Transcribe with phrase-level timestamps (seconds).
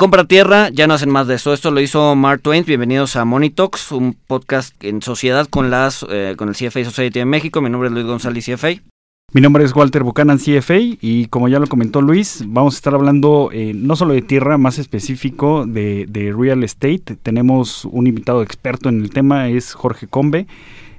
[0.00, 1.52] compra tierra, ya no hacen más de eso.
[1.52, 2.64] Esto lo hizo Mark Twain.
[2.64, 7.26] Bienvenidos a Talks, un podcast en sociedad con las eh, con el CFA Society de
[7.26, 7.60] México.
[7.60, 8.80] Mi nombre es Luis González, CFA.
[9.34, 12.94] Mi nombre es Walter Buchanan, CFA, y como ya lo comentó Luis, vamos a estar
[12.94, 17.18] hablando eh, no solo de tierra, más específico de, de real estate.
[17.22, 20.46] Tenemos un invitado experto en el tema, es Jorge Combe.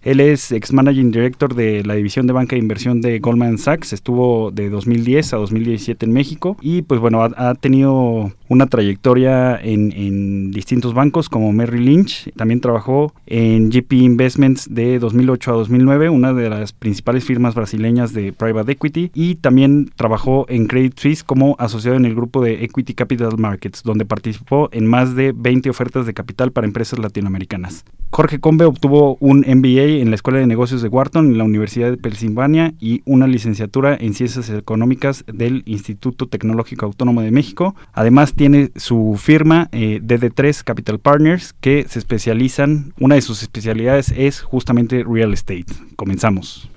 [0.04, 3.93] Él es ex managing director de la división de banca de inversión de Goldman Sachs.
[3.93, 10.51] Estuvo de 2010 a 2017 en México y pues bueno, ha, tenido una trayectoria en,
[10.51, 12.32] distintos bancos como Merrill Lynch.
[12.36, 18.11] También trabajó en GP Investments de 2008 a 2009, una de las principales firmas brasileñas
[18.13, 19.11] de private equity.
[19.13, 23.83] Y también trabajó en Credit Suisse como asociado en el grupo de Equity Capital Markets,
[23.83, 27.86] donde participó en más de 20 ofertas de capital para empresas latinoamericanas.
[28.13, 31.91] Jorge Combe obtuvo un MBA en la Escuela de Negocios de Wharton en la Universidad
[31.91, 37.75] de Pensilvania y una licenciatura en Ciencias Económicas del Instituto Tecnológico Autónomo de México.
[37.94, 44.13] Además tiene su firma eh, DD3 Capital Partners que se especializan, una de sus especialidades
[44.16, 45.66] es justamente real estate.
[45.95, 46.69] Comenzamos.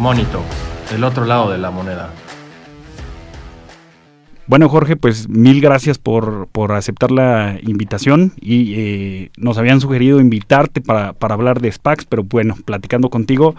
[0.00, 0.42] Monito,
[0.94, 2.10] el otro lado de la moneda.
[4.46, 10.80] Bueno, Jorge, pues mil gracias por, aceptar la invitación y eh, nos habían sugerido invitarte
[10.80, 13.54] para, hablar de SPACs, pero bueno, platicando contigo,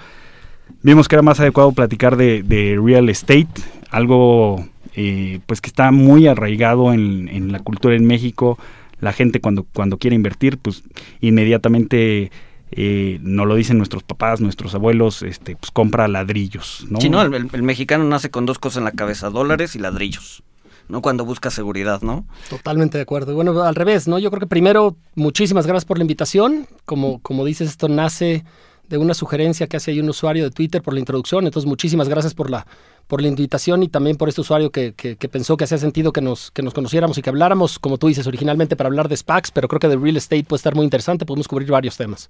[0.81, 3.47] vimos que era más adecuado platicar de, real estate,
[3.91, 8.57] algo eh, pues que está muy arraigado en, en, la cultura en México.
[8.99, 10.83] La gente cuando, cuando quiere invertir, pues
[11.21, 12.31] inmediatamente
[12.71, 17.01] eh, nos lo dicen nuestros papás, nuestros abuelos, este, pues compra ladrillos, ¿no?
[17.01, 20.43] Sí, no, el, mexicano nace con dos cosas en la cabeza, dólares y ladrillos.
[20.87, 21.01] ¿no?
[21.01, 22.25] Cuando busca seguridad, ¿no?
[22.49, 23.33] Totalmente de acuerdo.
[23.33, 24.19] Bueno, al revés, ¿no?
[24.19, 26.67] Yo creo que primero, muchísimas gracias por la invitación.
[26.83, 28.43] Como, como dices, esto nace
[28.91, 31.45] de una sugerencia que hace ahí un usuario de Twitter por la introducción.
[31.45, 32.67] Entonces, muchísimas gracias por la,
[33.07, 36.19] por la invitación y también por este usuario que, que, pensó que hacía sentido que
[36.19, 39.51] nos, que nos conociéramos y que habláramos, como tú dices, originalmente para hablar de SPACs,
[39.51, 41.25] pero creo que de real estate puede estar muy interesante.
[41.25, 42.29] Podemos cubrir varios temas.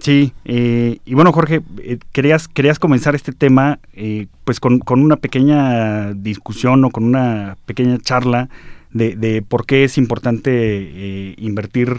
[0.00, 5.16] Sí, eh, y bueno Jorge, eh, querías, querías comenzar este tema eh, pues con, una
[5.16, 8.48] pequeña discusión o con una pequeña charla
[8.92, 11.98] de, por qué es importante invertir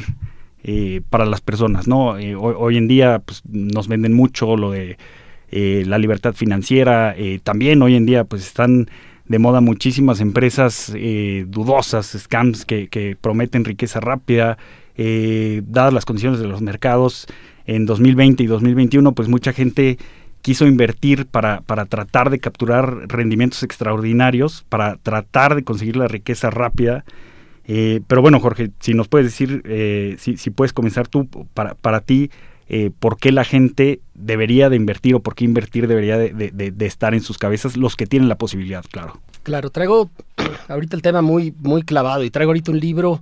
[1.09, 2.15] para las personas, ¿no?
[2.39, 4.97] Hoy, en día pues, nos venden mucho lo de
[5.51, 8.89] la libertad financiera, también hoy en día pues están
[9.25, 10.91] de moda muchísimas empresas
[11.47, 14.57] dudosas, scams que, que prometen riqueza rápida,
[14.97, 17.27] dadas las condiciones de los mercados,
[17.67, 19.97] en 2020 y 2021, pues mucha gente
[20.41, 26.49] quiso invertir para, para tratar de capturar rendimientos extraordinarios, para tratar de conseguir la riqueza
[26.49, 27.03] rápida.
[27.67, 31.75] Eh, pero bueno, Jorge, si nos puedes decir, eh, si, si, puedes comenzar tú, para,
[31.75, 32.31] para ti,
[32.69, 36.85] eh, por qué la gente debería de invertir o por qué invertir debería de, de,
[36.85, 39.19] estar en sus cabezas, los que tienen la posibilidad, claro.
[39.43, 40.09] Claro, traigo
[40.69, 43.21] ahorita el tema muy, muy clavado y traigo ahorita un libro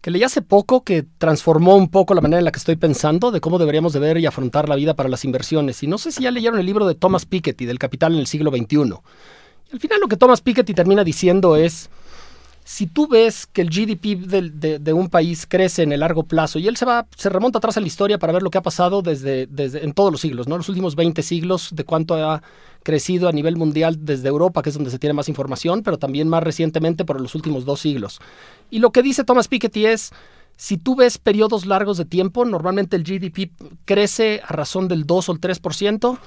[0.00, 3.30] que leí hace poco que transformó un poco la manera en la que estoy pensando
[3.30, 5.82] de cómo deberíamos de ver y afrontar la vida para las inversiones.
[5.82, 8.26] Y no sé si ya leyeron el libro de Thomas Piketty, del Capital en el
[8.26, 8.76] siglo XXI.
[8.76, 11.90] Y al final lo que Thomas Piketty termina diciendo es,
[12.68, 16.66] si tú ves que el GDP de, un país crece en el largo plazo, y
[16.66, 19.02] él se va, se remonta atrás en la historia para ver lo que ha pasado
[19.02, 20.56] desde, desde en todos los siglos, ¿no?
[20.56, 22.42] Los últimos 20 siglos, de cuánto ha
[22.82, 26.28] crecido a nivel mundial desde Europa, que es donde se tiene más información, pero también
[26.28, 28.18] más recientemente por los últimos dos siglos.
[28.68, 30.10] Y lo que dice Thomas Piketty es,
[30.56, 33.52] si tú ves periodos largos de tiempo, normalmente el GDP
[33.84, 36.18] crece a razón del 2 o el 3%,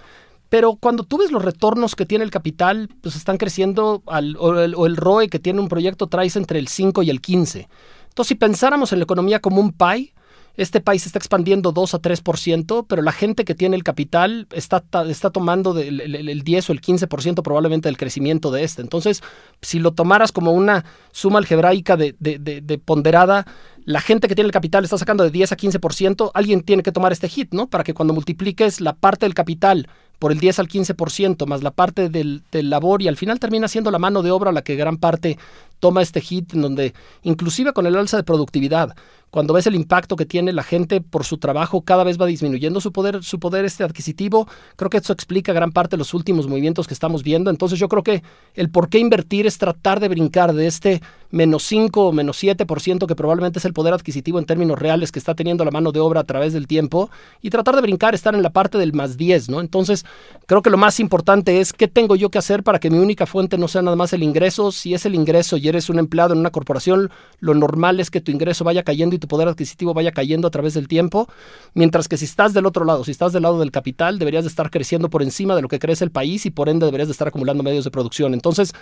[0.49, 4.59] pero cuando tú ves los retornos que tiene el capital, pues están creciendo, al, o,
[4.59, 7.69] el, o, el, ROE que tiene un proyecto traes entre el 5 y el 15.
[8.09, 10.13] Entonces, si pensáramos en la economía como un pie,
[10.59, 14.83] este país está expandiendo 2 a 3%, pero la gente que tiene el capital está,
[15.07, 18.81] está tomando el, 10 o el 15% probablemente del crecimiento de este.
[18.81, 19.23] Entonces,
[19.61, 20.83] si lo tomaras como una
[21.13, 23.45] suma algebraica de, de, ponderada,
[23.89, 26.91] la gente que tiene el capital está sacando de 10 a 15%, alguien tiene que
[26.91, 27.65] tomar este hit, ¿no?
[27.65, 29.87] Para que cuando multipliques la parte del capital
[30.19, 33.89] por el 10 al 15%, más la parte del, labor, y al final termina siendo
[33.89, 35.39] la mano de obra la que gran parte
[35.79, 36.93] toma este hit, en donde
[37.23, 38.93] inclusive con el alza de productividad,
[39.31, 42.81] cuando ves el impacto que tiene la gente por su trabajo, cada vez va disminuyendo
[42.81, 44.47] su poder, su poder este adquisitivo.
[44.75, 47.51] Creo que eso explica gran parte de los últimos movimientos que estamos viendo.
[47.51, 48.23] Entonces yo creo que
[48.55, 53.05] el por qué invertir es tratar de brincar de este menos 5 o menos 7%
[53.05, 56.01] que probablemente es el poder adquisitivo en términos reales que está teniendo la mano de
[56.01, 57.09] obra a través del tiempo
[57.41, 59.61] y tratar de brincar, estar en la parte del más 10, ¿no?
[59.61, 60.05] Entonces,
[60.47, 63.25] creo que lo más importante es qué tengo yo que hacer para que mi única
[63.25, 64.73] fuente no sea nada más el ingreso.
[64.73, 67.09] Si es el ingreso y eres un empleado en una corporación,
[67.39, 70.51] lo normal es que tu ingreso vaya cayendo y tu poder adquisitivo vaya cayendo a
[70.51, 71.29] través del tiempo,
[71.73, 74.49] mientras que si estás del otro lado, si estás del lado del capital, deberías de
[74.49, 77.13] estar creciendo por encima de lo que crece el país y por ende deberías de
[77.13, 78.33] estar acumulando medios de producción.
[78.33, 78.73] Entonces,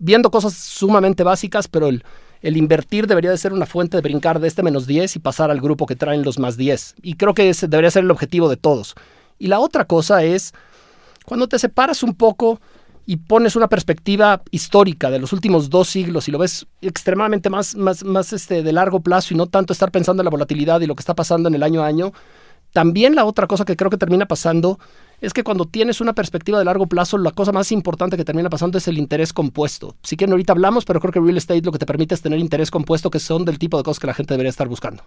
[0.00, 2.02] viendo cosas sumamente básicas, pero el,
[2.42, 5.50] el invertir debería de ser una fuente de brincar de este menos 10 y pasar
[5.50, 6.96] al grupo que traen los más 10.
[7.02, 8.94] Y creo que ese debería ser el objetivo de todos.
[9.38, 10.52] Y la otra cosa es,
[11.26, 12.60] cuando te separas un poco
[13.06, 17.74] y pones una perspectiva histórica de los últimos dos siglos y lo ves extremadamente más,
[17.74, 20.86] más, más este, de largo plazo y no tanto estar pensando en la volatilidad y
[20.86, 22.12] lo que está pasando en el año a año,
[22.72, 24.78] también la otra cosa que creo que termina pasando
[25.20, 28.48] es que cuando tienes una perspectiva de largo plazo, la cosa más importante que termina
[28.48, 29.96] pasando es el interés compuesto.
[30.02, 32.38] Si quieren, ahorita hablamos, pero creo que real estate lo que te permite es tener
[32.38, 35.02] interés compuesto, que son del tipo de cosas que la gente debería estar buscando.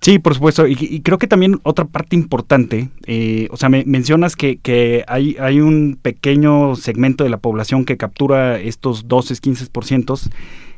[0.00, 0.66] Sí, por supuesto.
[0.66, 5.60] Y, creo que también otra parte importante, eh, o sea, me, mencionas que, hay, hay
[5.60, 10.30] un pequeño segmento de la población que captura estos 12, 15%.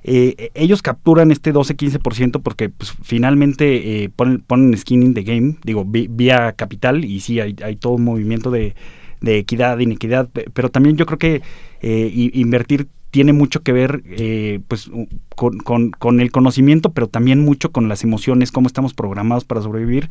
[0.05, 5.85] Eh, ellos capturan este 12-15% porque pues, finalmente eh, ponen, skin in the game, digo,
[5.87, 8.75] vía capital, y sí, hay, hay todo un movimiento de,
[9.23, 11.43] de equidad, de inequidad, pero también yo creo que
[11.81, 14.91] eh, invertir tiene mucho que ver eh, pues
[15.37, 15.59] con,
[15.91, 20.09] con, el conocimiento, pero también mucho con las emociones, cómo estamos programados para sobrevivir.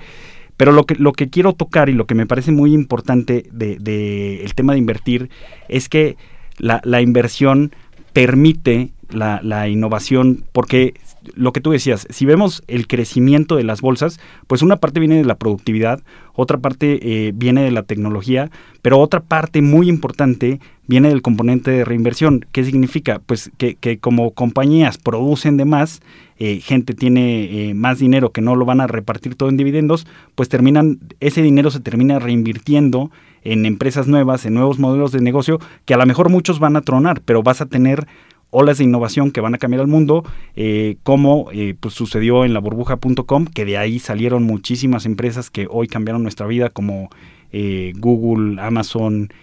[0.56, 3.84] Pero lo que, lo que quiero tocar y lo que me parece muy importante del
[3.84, 5.32] de, el tema de invertir
[5.68, 6.16] es que
[6.60, 7.72] la, la inversión
[8.14, 10.96] permite la, innovación, porque
[11.36, 15.18] lo que tú decías, si vemos el crecimiento de las bolsas, pues una parte viene
[15.18, 16.02] de la productividad,
[16.34, 18.50] otra parte eh, viene de la tecnología,
[18.82, 22.46] pero otra parte muy importante viene del componente de reinversión.
[22.52, 23.22] ¿Qué significa?
[23.26, 26.02] Pues que, que como compañías producen de más,
[26.44, 30.08] eh, gente tiene eh, más dinero que no lo van a repartir todo en dividendos,
[30.34, 33.12] pues terminan, ese dinero se termina reinvirtiendo
[33.44, 36.82] en empresas nuevas, en nuevos modelos de negocio, que a lo mejor muchos van a
[36.82, 38.08] tronar, pero vas a tener
[38.52, 40.24] olas de innovación que van a cambiar el mundo,
[40.56, 45.68] eh, como eh, pues sucedió en la burbuja.com, que de ahí salieron muchísimas empresas que
[45.70, 47.10] hoy cambiaron nuestra vida, como
[47.52, 49.34] eh, Google, Amazon,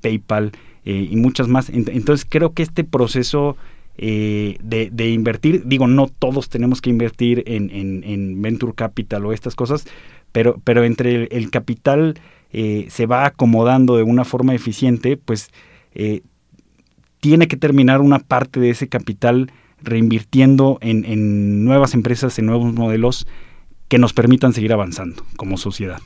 [0.00, 0.52] PayPal
[0.84, 1.68] y muchas más.
[1.68, 3.56] Entonces creo que este proceso
[3.96, 9.84] de, invertir, digo, no todos tenemos que invertir en, venture capital o estas cosas,
[10.30, 12.20] pero, pero entre el, capital
[12.52, 15.50] se va acomodando de una forma eficiente, pues
[17.20, 19.50] tiene que terminar una parte de ese capital
[19.82, 23.26] reinvirtiendo en, en nuevas empresas, en nuevos modelos
[23.88, 26.00] que nos permitan seguir avanzando como sociedad.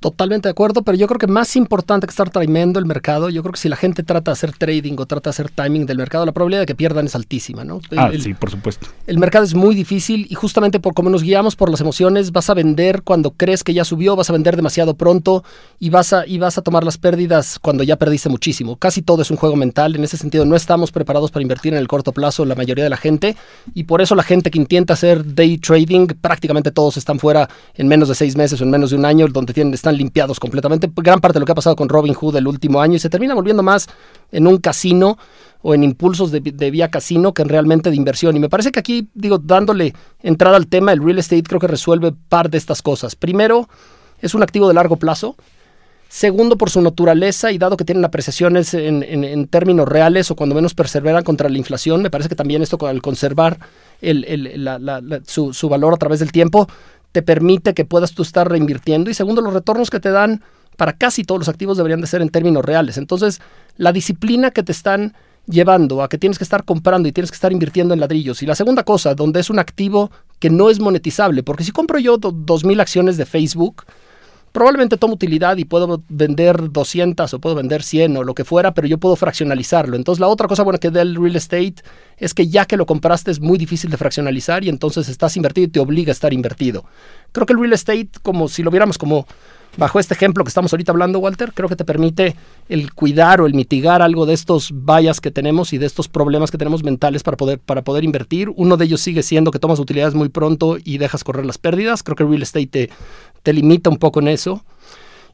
[0.00, 3.42] Totalmente de acuerdo, pero yo creo que más importante que estar tremendo el mercado, yo
[3.42, 5.98] creo que si la gente trata de hacer trading o trata de hacer timing del
[5.98, 7.82] mercado, la probabilidad de que pierdan es altísima, ¿no?
[7.94, 8.86] Ah, sí, por supuesto.
[9.06, 12.48] El mercado es muy difícil y justamente por cómo nos guiamos por las emociones, vas
[12.48, 15.44] a vender cuando crees que ya subió, vas a vender demasiado pronto
[15.78, 18.76] y vas a, y vas a tomar las pérdidas cuando ya perdiste muchísimo.
[18.76, 21.78] Casi todo es un juego mental, en ese sentido no estamos preparados para invertir en
[21.78, 23.36] el corto plazo la mayoría de la gente
[23.74, 27.86] y por eso la gente que intenta hacer day trading, prácticamente todos están fuera en
[27.86, 30.90] menos de seis meses o en menos de un año, donde tienen, están limpiados completamente.
[30.96, 33.10] Gran parte de lo que ha pasado con Robin Hood el último año y se
[33.10, 33.88] termina volviendo más
[34.32, 35.18] en un casino
[35.62, 38.36] o en impulsos de, vía casino que en realmente de inversión.
[38.36, 41.66] Y me parece que aquí, digo, dándole entrada al tema, el real estate creo que
[41.66, 43.14] resuelve par de estas cosas.
[43.14, 43.68] Primero,
[44.20, 45.36] es un activo de largo plazo.
[46.08, 50.74] Segundo, por su naturaleza y dado que tienen apreciaciones en, términos reales o cuando menos
[50.74, 53.58] perseveran contra la inflación, me parece que también esto al conservar
[55.24, 56.66] su, su valor a través del tiempo
[57.12, 60.42] te permite que puedas tú estar reinvirtiendo y segundo, los retornos que te dan
[60.76, 62.96] para casi todos los activos deberían de ser en términos reales.
[62.96, 63.40] Entonces,
[63.76, 65.14] la disciplina que te están
[65.46, 68.42] llevando a que tienes que estar comprando y tienes que estar invirtiendo en ladrillos.
[68.42, 71.98] Y la segunda cosa, donde es un activo que no es monetizable, porque si compro
[71.98, 73.84] yo 2.000 acciones de Facebook,
[74.52, 78.74] probablemente tomo utilidad y puedo vender 200 o puedo vender 100 o lo que fuera,
[78.74, 79.96] pero yo puedo fraccionalizarlo.
[79.96, 81.76] Entonces la otra cosa buena que da el real estate
[82.20, 85.66] es que ya que lo compraste es muy difícil de fraccionalizar y entonces estás invertido
[85.66, 86.84] y te obliga a estar invertido.
[87.32, 89.26] Creo que el real estate, como si lo viéramos como
[89.76, 92.36] bajo este ejemplo que estamos ahorita hablando, Walter, creo que te permite
[92.68, 96.50] el cuidar o el mitigar algo de estos vallas que tenemos y de estos problemas
[96.50, 98.50] que tenemos mentales para poder, para poder invertir.
[98.54, 102.02] Uno de ellos sigue siendo que tomas utilidades muy pronto y dejas correr las pérdidas.
[102.02, 102.90] Creo que el real estate te,
[103.42, 104.62] te limita un poco en eso.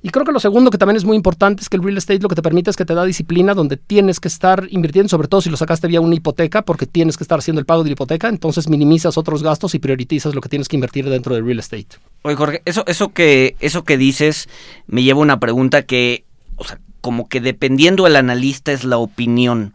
[0.06, 2.20] Y creo que lo segundo que también es muy importante es que el real estate
[2.20, 5.26] lo que te permite es que te da disciplina donde tienes que estar invirtiendo, sobre
[5.26, 7.88] todo si lo sacaste vía una hipoteca, porque tienes que estar haciendo el pago de
[7.88, 11.44] la hipoteca, entonces minimizas otros gastos y priorizas lo que tienes que invertir dentro del
[11.44, 11.88] real estate.
[12.22, 14.48] Oye, Jorge, eso, eso, que, eso que dices
[14.86, 18.98] me lleva a una pregunta que, o sea, como que dependiendo del analista es la
[18.98, 19.74] opinión.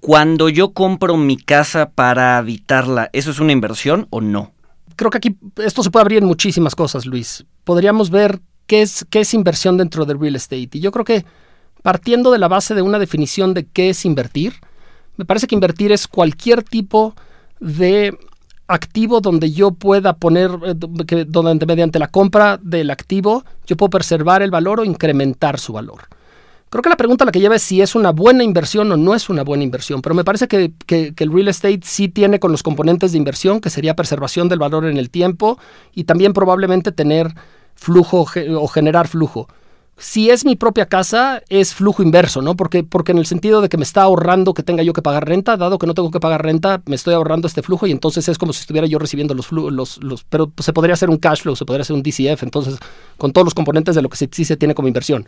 [0.00, 4.52] Cuando yo compro mi casa para habitarla, ¿eso es una inversión o no?
[4.98, 7.46] creo que aquí esto se puede abrir en muchísimas cosas, Luis.
[7.64, 10.68] Podríamos ver qué es, qué es inversión dentro del real estate.
[10.74, 11.24] Y yo creo que
[11.82, 14.54] partiendo de la base de una definición de qué es invertir,
[15.16, 17.16] me parece que invertir es cualquier tipo
[17.58, 18.16] de
[18.68, 20.74] activo donde yo pueda poner, eh,
[21.06, 25.72] que, donde mediante la compra del activo yo puedo preservar el valor o incrementar su
[25.72, 26.02] valor.
[26.70, 29.14] Creo que la pregunta la que lleva es si es una buena inversión o no
[29.14, 32.52] es una buena inversión, pero me parece que, que, el real estate sí tiene con
[32.52, 35.58] los componentes de inversión, que sería preservación del valor en el tiempo
[35.94, 37.32] y también probablemente tener
[37.78, 38.26] flujo
[38.60, 39.48] o generar flujo
[39.98, 42.56] si es mi propia casa, es flujo inverso, ¿no?
[42.56, 45.26] Porque, porque en el sentido de que me está ahorrando que tenga yo que pagar
[45.26, 48.28] renta, dado que no tengo que pagar renta, me estoy ahorrando este flujo y entonces
[48.28, 51.56] es como si estuviera yo recibiendo los flujos, pero se podría hacer un cash flow,
[51.56, 52.78] se podría hacer un DCF, entonces
[53.16, 55.26] con todos los componentes de lo que sí, se tiene como inversión.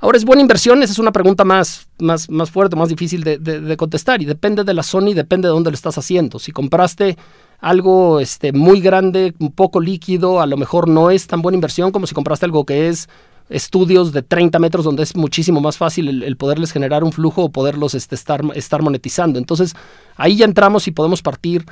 [0.00, 0.80] Ahora, ¿es buena inversión?
[0.82, 4.62] Esa es una pregunta más, más, más fuerte, más difícil de, de, contestar y depende
[4.62, 6.38] de la zona y depende de dónde lo estás haciendo.
[6.38, 7.16] Si compraste
[7.58, 11.90] algo este, muy grande, un poco líquido, a lo mejor no es tan buena inversión
[11.90, 13.08] como si compraste algo que es
[13.50, 17.48] estudios de 30 metros donde es muchísimo más fácil el, poderles generar un flujo o
[17.50, 19.38] poderlos este, estar, estar monetizando.
[19.38, 19.74] Entonces
[20.16, 21.64] ahí ya entramos y podemos partir.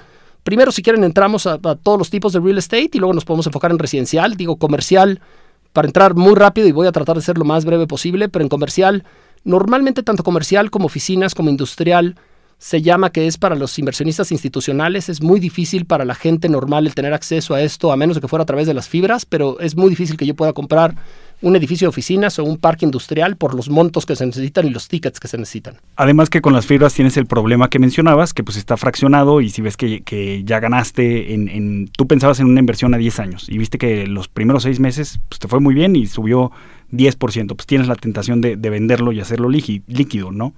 [0.43, 3.47] Primero, si quieren, entramos a, todos los tipos de real estate y luego nos podemos
[3.47, 5.21] enfocar en residencial, digo comercial,
[5.73, 8.43] para entrar muy rápido y voy a tratar de ser lo más breve posible, pero
[8.43, 9.05] en comercial,
[9.45, 12.17] normalmente tanto comercial como oficinas como industrial,
[12.59, 15.09] se llama que es para los inversionistas institucionales.
[15.09, 18.21] Es muy difícil para la gente normal el tener acceso a esto, a menos de
[18.21, 20.95] que fuera a través de las fibras, pero es muy difícil que yo pueda comprar
[21.43, 24.71] un edificio de oficinas o un parque industrial por los montos que se necesitan y
[24.71, 25.77] los tickets que se necesitan.
[25.97, 29.51] Además que con las fibras tienes el problema que mencionabas, que pues está fraccionado y
[29.51, 33.59] si ves que, ya ganaste, en, tú pensabas en una inversión a 10 años y
[33.59, 36.53] viste que los primeros 6 meses pues, te fue muy bien y subió
[36.93, 40.55] 10%, pues tienes la tentación de, venderlo y hacerlo líquido, ¿no?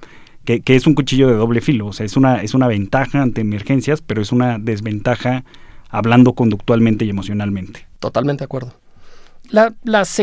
[0.57, 3.43] Que, es un cuchillo de doble filo, o sea, es una, es una ventaja ante
[3.43, 5.45] emergencias, pero es una desventaja
[5.91, 7.87] hablando conductualmente y emocionalmente.
[7.99, 8.73] Totalmente de acuerdo.
[9.51, 9.75] La,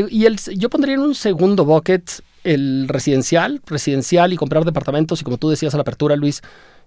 [0.09, 2.09] y el, yo pondría en un segundo bucket
[2.43, 5.21] el residencial, residencial y comprar departamentos.
[5.21, 6.41] Y como tú decías a la apertura, Luis,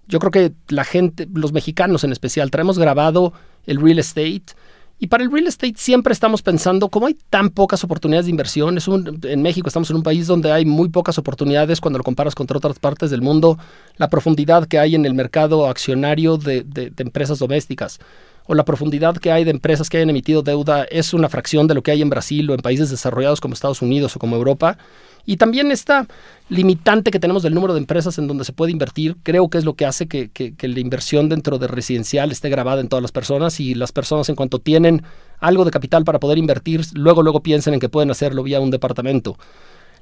[0.07, 3.31] yo creo que la gente, los mexicanos en especial, traemos grabado
[3.67, 4.43] el real estate.
[4.99, 8.77] Y para el real estate siempre estamos pensando, como hay tan pocas oportunidades de inversión,
[8.77, 12.03] es un, en México estamos en un país donde hay muy pocas oportunidades cuando lo
[12.03, 13.57] comparas con otras partes del mundo,
[13.95, 17.99] la profundidad que hay en el mercado accionario de, de empresas domésticas
[18.49, 21.75] o la profundidad que hay de empresas que hayan emitido deuda es una fracción de
[21.75, 24.79] lo que hay en Brasil o en países desarrollados como Estados Unidos o como Europa.
[25.23, 26.07] Y también esta
[26.49, 29.65] limitante que tenemos del número de empresas en donde se puede invertir, creo que es
[29.65, 33.59] lo que hace que, la inversión dentro de residencial esté grabada en todas las personas
[33.59, 35.03] y las personas en cuanto tienen
[35.39, 38.71] algo de capital para poder invertir, luego, luego piensen en que pueden hacerlo vía un
[38.71, 39.37] departamento.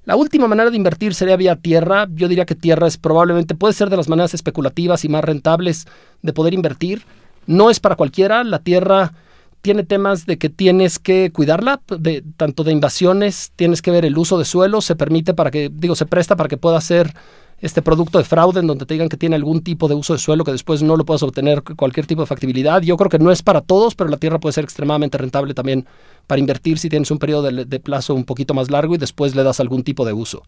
[0.05, 2.07] La última manera de invertir sería vía tierra.
[2.13, 5.85] Yo diría que tierra es probablemente, puede ser de las maneras especulativas y más rentables
[6.21, 7.01] de poder invertir
[7.47, 9.13] no es para cualquiera, la tierra
[9.61, 14.17] tiene temas de que tienes que cuidarla, de, tanto de invasiones, tienes que ver el
[14.17, 17.13] uso de suelo, se permite para que, digo, se presta para que pueda ser
[17.59, 20.19] este producto de fraude en donde te digan que tiene algún tipo de uso de
[20.19, 22.81] suelo que después no lo puedas obtener cualquier tipo de factibilidad.
[22.83, 25.87] Yo creo que no es para todos, pero la tierra puede ser extremadamente rentable también
[26.27, 29.35] para invertir si tienes un periodo de, de plazo un poquito más largo y después
[29.35, 30.43] le das algún tipo de uso.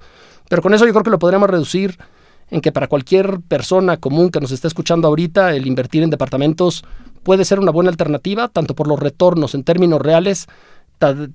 [0.49, 1.97] Pero con eso yo creo que lo podríamos reducir
[2.51, 6.83] en que para cualquier persona común que nos esté escuchando ahorita, el invertir en departamentos
[7.23, 10.47] puede ser una buena alternativa, tanto por los retornos en términos reales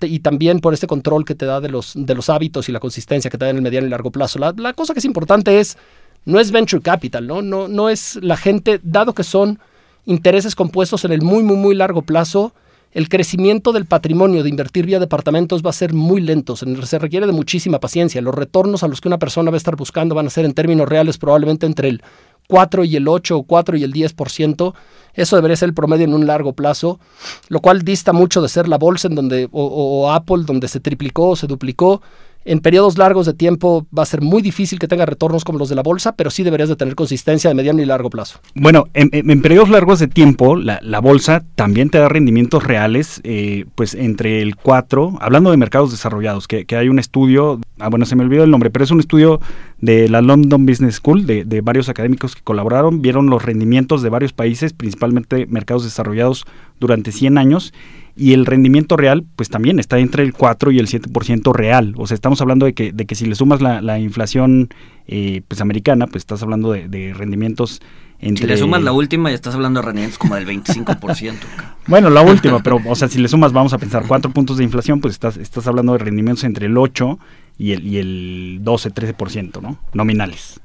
[0.02, 2.80] y también por este control que te da de los, de los hábitos y la
[2.80, 4.38] consistencia que te da en el mediano y largo plazo.
[4.38, 5.78] La, la cosa que es importante es,
[6.25, 7.42] no es venture capital, ¿no?
[7.42, 9.59] No, no es la gente, dado que son
[10.06, 12.52] intereses compuestos en el muy, muy, muy largo plazo,
[12.95, 17.27] el crecimiento del patrimonio de invertir vía departamentos va a ser muy lento, se requiere
[17.27, 18.23] de muchísima paciencia.
[18.23, 20.55] Los retornos a los que una persona va a estar buscando van a ser en
[20.55, 22.03] términos reales probablemente entre el
[22.47, 24.75] 4 y el 8 o 4 y el 10%.
[25.15, 27.01] Eso debería ser el promedio en un largo plazo,
[27.49, 30.79] lo cual dista mucho de ser la bolsa en donde, o, o Apple, donde se
[30.79, 32.01] triplicó o se duplicó
[32.45, 35.69] en periodos largos de tiempo va a ser muy difícil que tenga retornos como los
[35.69, 38.41] de la bolsa, pero sí deberías de tener consistencia de mediano y largo plazo.
[38.55, 43.95] Bueno, en, periodos largos de tiempo, la, bolsa también te da rendimientos reales, eh, pues
[43.95, 48.25] entre el 4, hablando de mercados desarrollados, que, hay un estudio, ah, bueno, se me
[48.25, 49.41] olvidó el nombre, pero es un estudio
[49.85, 54.09] de la London Business School, de, de varios académicos que colaboraron, vieron los rendimientos de
[54.09, 56.47] varios países, principalmente mercados desarrollados
[56.81, 57.75] durante 100 años,
[58.17, 61.95] y el rendimiento real pues también está entre el 4 y el 7% real.
[61.97, 64.71] O sea, estamos hablando de que, de que si le sumas la, la inflación
[65.07, 67.83] eh, pues americana, pues estás hablando de, rendimientos
[68.21, 68.45] entre...
[68.45, 71.35] Si le sumas la última estás hablando de rendimientos como del 25%.
[71.88, 74.64] bueno, la última, pero o sea, si le sumas, vamos a pensar, 4 puntos de
[74.64, 77.19] inflación, pues estás, estás hablando de rendimientos entre el 8
[77.59, 79.79] y el, y el 12, 13%, ¿no?
[79.93, 80.61] Nominales.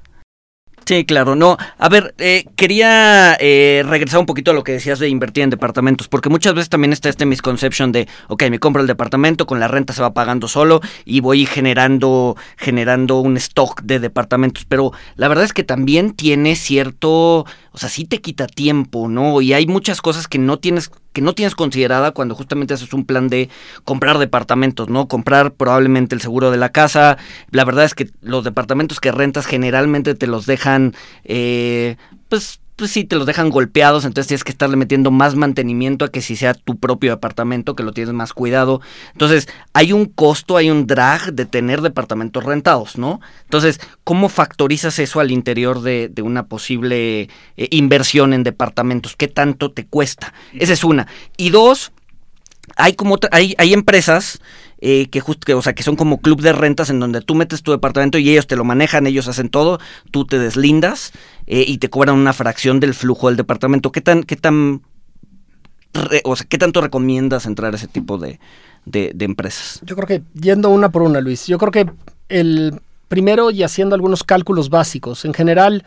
[0.90, 1.56] Sí, claro, no.
[1.78, 5.52] A ver, eh, quería eh, regresar un poquito a lo que decías de invertir en
[5.52, 9.60] departamentos, porque muchas veces también está este misconception de, ok, me compro el departamento, con
[9.60, 14.92] la renta se va pagando solo y voy generando, generando un stock de departamentos, pero
[15.16, 19.42] la verdad es que también tiene cierto, o sea, sí te quita tiempo, ¿no?
[19.42, 23.06] Y hay muchas cosas que no tienes que no tienes considerada cuando justamente haces un
[23.06, 23.50] plan de
[23.84, 25.08] comprar departamentos, ¿no?
[25.08, 27.18] Comprar probablemente el seguro de la casa.
[27.52, 31.98] La verdad es que los departamentos que rentas generalmente te los dejan, eh,
[32.30, 36.10] pues pues sí, te los dejan golpeados, entonces tienes que estarle metiendo más mantenimiento a
[36.10, 38.80] que si sea tu propio departamento, que lo tienes más cuidado.
[39.12, 43.20] Entonces, hay un costo, hay un drag de tener departamentos rentados, ¿no?
[43.44, 49.16] Entonces, ¿cómo factorizas eso al interior de, una posible eh, inversión en departamentos?
[49.16, 50.34] ¿Qué tanto te cuesta?
[50.54, 51.08] Esa es una.
[51.36, 51.92] Y dos,
[52.78, 54.40] hay como hay, hay empresas
[54.82, 57.64] eh, que, que, o sea, que son como club de rentas en donde tú metes
[57.64, 59.80] tu departamento y ellos te lo manejan, ellos hacen todo,
[60.12, 61.12] tú te deslindas
[61.48, 63.92] eh, y te cobran una fracción del flujo del departamento.
[63.92, 64.82] ¿Qué tan, qué tan,
[66.24, 68.40] o sea, qué tanto recomiendas entrar a ese tipo de,
[68.86, 69.82] de, de empresas?
[69.84, 71.90] Yo creo que yendo una por una, Luis, yo creo que
[72.30, 75.84] el primero y haciendo algunos cálculos básicos, en general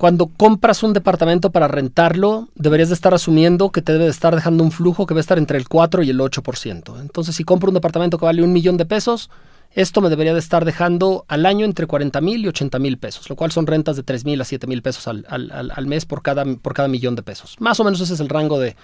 [0.00, 4.34] cuando compras un departamento para rentarlo, deberías de estar asumiendo que te debe de estar
[4.34, 6.98] dejando un flujo que va a estar entre el 4 y el 8%.
[7.02, 9.28] Entonces, si compro un departamento que vale un millón de pesos,
[9.72, 13.30] esto me debería de estar dejando al año entre 40 mil y 80 mil pesos,
[13.30, 16.22] lo cual son rentas de 3 mil a 7 mil pesos al, al, mes por
[16.22, 17.56] cada, por cada millón de pesos.
[17.60, 18.76] Más o menos ese es el rango de,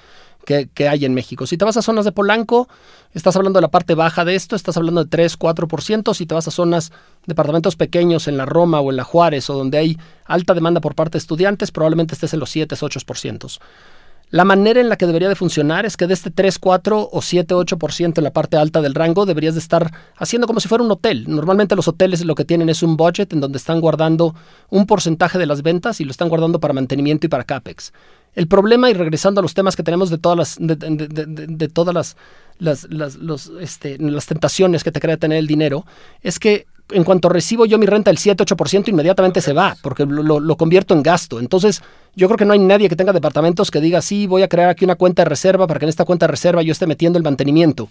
[0.47, 1.47] que, hay en México.
[1.47, 2.69] Si te vas a zonas de Polanco,
[3.13, 6.15] estás hablando de la parte baja de esto, estás hablando de 3, 4%.
[6.15, 6.93] Si te vas a zonas,
[7.27, 10.95] departamentos pequeños en la Roma o en la Juárez o donde hay alta demanda por
[10.95, 13.59] parte de estudiantes, probablemente estés en los 7, 8%.
[14.31, 17.23] La manera en la que debería de funcionar es que de este 3, 4 o
[17.23, 20.83] 7, 8% en la parte alta del rango deberías de estar haciendo como si fuera
[20.83, 21.27] un hotel.
[21.29, 24.35] Normalmente los hoteles lo que tienen es un budget en donde están guardando
[24.69, 27.93] un porcentaje de las ventas y lo están guardando para mantenimiento y para CAPEX.
[28.37, 32.17] El problema, y regresando a los temas que tenemos de todas las, de, todas las,
[32.59, 35.85] las, los, este, las tentaciones que te crea tener el dinero,
[36.23, 40.39] es que en cuanto recibo yo mi renta el 7-8%, inmediatamente se va, porque lo,
[40.39, 41.41] lo, convierto en gasto.
[41.41, 41.83] Entonces,
[42.15, 44.69] yo creo que no hay nadie que tenga departamentos que diga, sí, voy a crear
[44.69, 47.19] aquí una cuenta de reserva para que en esta cuenta de reserva yo esté metiendo
[47.19, 47.89] el mantenimiento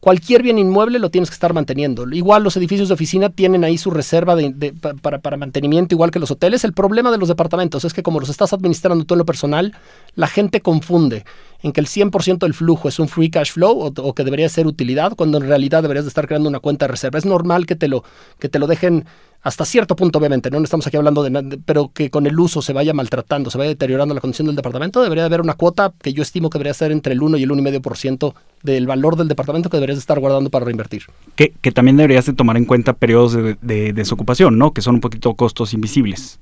[0.00, 2.08] cualquier bien inmueble lo tienes que estar manteniendo.
[2.10, 6.18] Igual los edificios de oficina tienen ahí su reserva de, para, para, mantenimiento, igual que
[6.18, 6.64] los hoteles.
[6.64, 9.74] El problema de los departamentos es que como los estás administrando tú en lo personal,
[10.14, 11.24] la gente confunde
[11.62, 14.66] en que el 100% del flujo es un free cash flow o, que debería ser
[14.66, 17.18] utilidad, cuando en realidad deberías de estar creando una cuenta de reserva.
[17.18, 18.04] Es normal que te lo,
[18.38, 19.06] que te lo dejen
[19.42, 22.60] hasta cierto punto, obviamente, no estamos aquí hablando de nada, pero que con el uso
[22.60, 26.12] se vaya maltratando, se vaya deteriorando la condición del departamento, debería haber una cuota que
[26.12, 29.70] yo estimo que debería ser entre el 1 y el 1,5% del valor del departamento
[29.70, 31.04] que deberías estar guardando para reinvertir.
[31.36, 34.72] Que, que también deberías de tomar en cuenta periodos de, desocupación, ¿no?
[34.72, 36.40] Que son un poquito costos invisibles.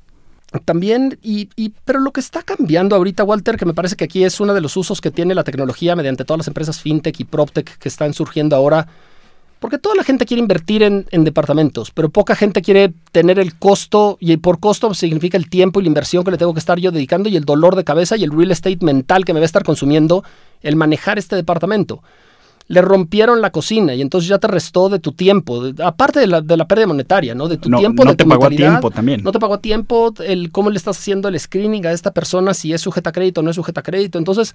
[0.65, 4.25] También, y, y, pero lo que está cambiando ahorita, Walter, que me parece que aquí
[4.25, 7.25] es uno de los usos que tiene la tecnología mediante todas las empresas fintech y
[7.25, 8.89] proptech que están surgiendo ahora,
[9.59, 14.19] porque toda la gente quiere invertir en, departamentos, pero poca gente quiere tener el costo,
[14.21, 16.91] y por costo significa el tiempo y la inversión que le tengo que estar yo
[16.91, 19.47] dedicando y el dolor de cabeza y el real estate mental que me va a
[19.47, 20.25] estar consumiendo
[20.63, 22.03] el manejar este departamento.
[22.69, 26.41] Le rompieron la cocina y entonces ya te restó de tu tiempo, aparte de la,
[26.41, 27.47] de la, pérdida monetaria, ¿no?
[27.47, 29.23] De tu tiempo, no de te pagó a tiempo también.
[29.23, 32.55] No te pagó a tiempo, el cómo le estás haciendo el screening a esta persona,
[32.55, 34.19] si es sujeta a crédito o no es sujeta a crédito.
[34.19, 34.55] Entonces,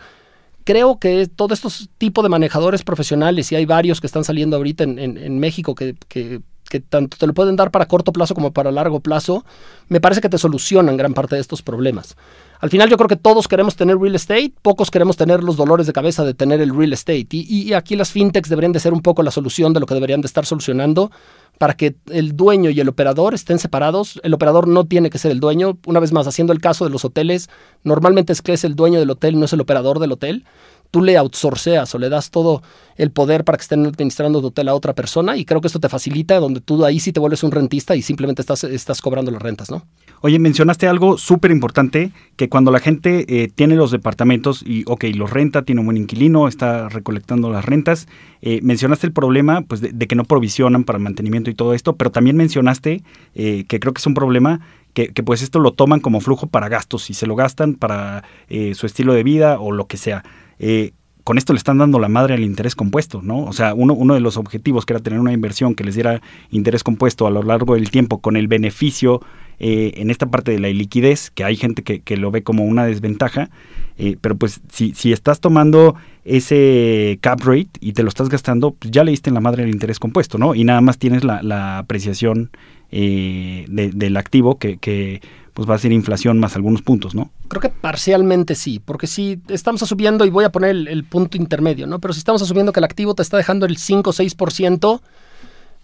[0.64, 4.84] creo que todos estos tipos de manejadores profesionales, y hay varios que están saliendo ahorita
[4.84, 6.42] en, México que, que,
[6.90, 9.44] tanto te lo pueden dar para corto plazo como para largo plazo,
[9.90, 12.16] me parece que te solucionan gran parte de estos problemas.
[12.62, 15.88] Al final yo creo que todos queremos tener real estate, pocos queremos tener los dolores
[15.88, 17.28] de cabeza de tener el real estate.
[17.32, 20.22] Y, aquí las fintechs deberían de ser un poco la solución de lo que deberían
[20.22, 21.12] de estar solucionando
[21.58, 24.22] para que el dueño y el operador estén separados.
[24.24, 25.80] El operador no tiene que ser el dueño.
[25.88, 27.50] Una vez más, haciendo el caso de los hoteles,
[27.84, 30.46] normalmente es que es el dueño del hotel, no es el operador del hotel
[30.92, 32.62] tú le outsourceas o le das todo
[32.98, 35.80] el poder para que estén administrando tu hotel a otra persona y creo que esto
[35.80, 39.42] te facilita donde tú ahí sí te vuelves un rentista y simplemente estás, cobrando las
[39.42, 39.84] rentas, ¿no?
[40.20, 45.06] Oye, mencionaste algo súper importante, que cuando la gente eh, tiene los departamentos y, ok,
[45.16, 48.08] los renta, tiene un buen inquilino, está recolectando las rentas,
[48.42, 51.96] eh, mencionaste el problema pues, de, que no provisionan para el mantenimiento y todo esto,
[51.96, 53.02] pero también mencionaste,
[53.34, 54.60] eh, que creo que es un problema,
[54.94, 58.26] que, que, pues esto lo toman como flujo para gastos y se lo gastan para
[58.74, 60.24] su estilo de vida o lo que sea.
[60.62, 60.94] Eh,
[61.24, 63.46] con esto le están dando la madre al interés compuesto, ¿no?
[63.46, 66.84] O sea, uno, de los objetivos que era tener una inversión que les diera interés
[66.84, 69.22] compuesto a lo largo del tiempo con el beneficio
[69.60, 72.86] eh, en esta parte de la liquidez, que hay gente que, lo ve como una
[72.86, 73.50] desventaja,
[73.98, 75.96] eh, pero pues si, estás tomando
[76.26, 79.64] ese cap rate y te lo estás gastando, pues ya le diste en la madre
[79.64, 80.56] el interés compuesto, ¿no?
[80.56, 82.50] Y nada más tienes la, apreciación
[82.92, 85.22] del activo que
[85.54, 87.30] pues va a ser inflación más algunos puntos, ¿no?
[87.48, 91.88] Creo que parcialmente sí, porque si estamos asumiendo, y voy a poner el, punto intermedio,
[91.88, 92.00] ¿no?
[92.00, 95.02] Pero si estamos asumiendo que el activo te está dejando el 5 o 6%,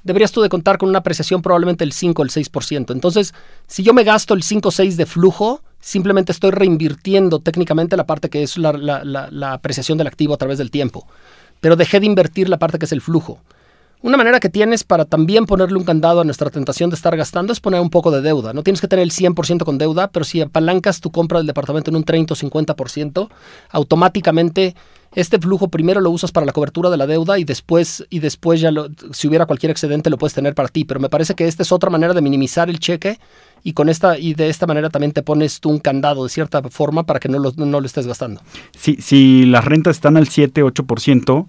[0.03, 2.91] deberías tú de contar con una apreciación probablemente el 5 o el 6%.
[2.91, 3.33] Entonces,
[3.67, 8.05] si yo me gasto el 5 o 6 de flujo, simplemente estoy reinvirtiendo técnicamente la
[8.05, 11.05] parte que es la, apreciación del activo a través del tiempo.
[11.59, 13.39] Pero dejé de invertir la parte que es el flujo.
[14.03, 17.51] Una manera que tienes para también ponerle un candado a nuestra tentación de estar gastando
[17.51, 18.53] es poner un poco de deuda.
[18.53, 21.89] No tienes que tener el 100% con deuda, pero si apalancas tu compra del departamento
[21.89, 23.27] en un 30 o 50%,
[23.71, 24.75] automáticamente
[25.15, 28.61] este flujo primero lo usas para la cobertura de la deuda y después, y después
[28.61, 30.85] ya lo, si hubiera cualquier excedente lo puedes tener para ti.
[30.85, 33.19] Pero me parece que esta es otra manera de minimizar el cheque
[33.63, 36.61] y con esta y de esta manera también te pones tú un candado de cierta
[36.69, 38.41] forma para que no lo, no lo estés gastando.
[38.77, 41.47] Si, si las rentas están al 7-8%,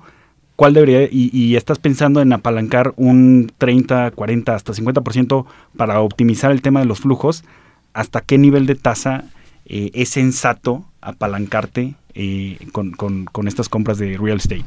[0.58, 6.50] ¿cuál debería, y, y, estás pensando en apalancar un 30, 40, hasta 50% para optimizar
[6.50, 7.44] el tema de los flujos,
[7.92, 9.26] ¿hasta qué nivel de tasa
[9.66, 14.64] eh, es sensato apalancarte eh, con, con, estas compras de real estate?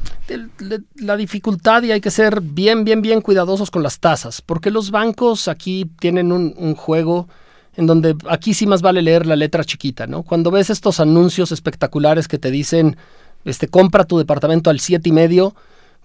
[0.96, 4.92] La dificultad y hay que ser bien, bien, bien cuidadosos con las tasas, porque los
[4.92, 7.28] bancos aquí tienen un, un juego
[7.76, 10.24] en donde aquí sí más vale leer la letra chiquita, ¿no?
[10.24, 12.96] Cuando ves estos anuncios espectaculares que te dicen,
[13.44, 15.54] este, compra tu departamento al siete y medio,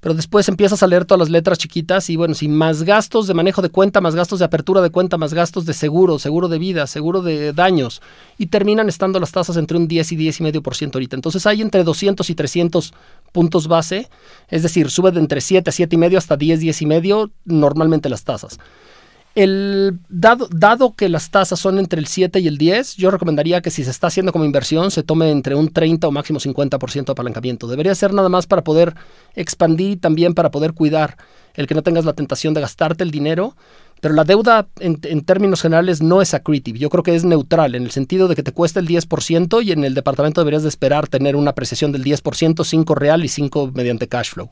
[0.07, 3.35] pero después empiezas a leer todas las letras chiquitas y bueno, si más gastos de
[3.35, 6.61] manejo de cuenta, más gastos de apertura de cuenta, más gastos de seguro, seguro de
[6.61, 8.01] vida, seguro de daños,
[8.39, 11.17] y terminan estando las tasas entre un 10 y 10 y medio por ciento ahorita.
[11.17, 12.95] Entonces hay entre 200 y 300
[13.33, 14.09] puntos base,
[14.49, 17.33] es decir, sube de entre 7 a 7 y medio hasta 10, 10 y medio
[17.45, 18.61] normalmente las tasas.
[19.37, 23.61] El, dado, dado, que las tasas son entre el 7 y el 10, yo recomendaría
[23.61, 27.05] que si se está haciendo como inversión se tome entre un 30 o máximo 50%
[27.05, 27.67] de apalancamiento.
[27.67, 28.95] Debería ser nada más para poder
[29.35, 31.19] expandir y también para poder cuidar
[31.53, 33.55] el que no tengas la tentación de gastarte el dinero.
[34.01, 36.79] Pero la deuda en, términos generales no es accretive.
[36.79, 39.73] Yo creo que es neutral en el sentido de que te cuesta el 10% y
[39.73, 43.73] en el departamento deberías de esperar tener una apreciación del 10%, 5 real y 5
[43.75, 44.49] mediante cash flow.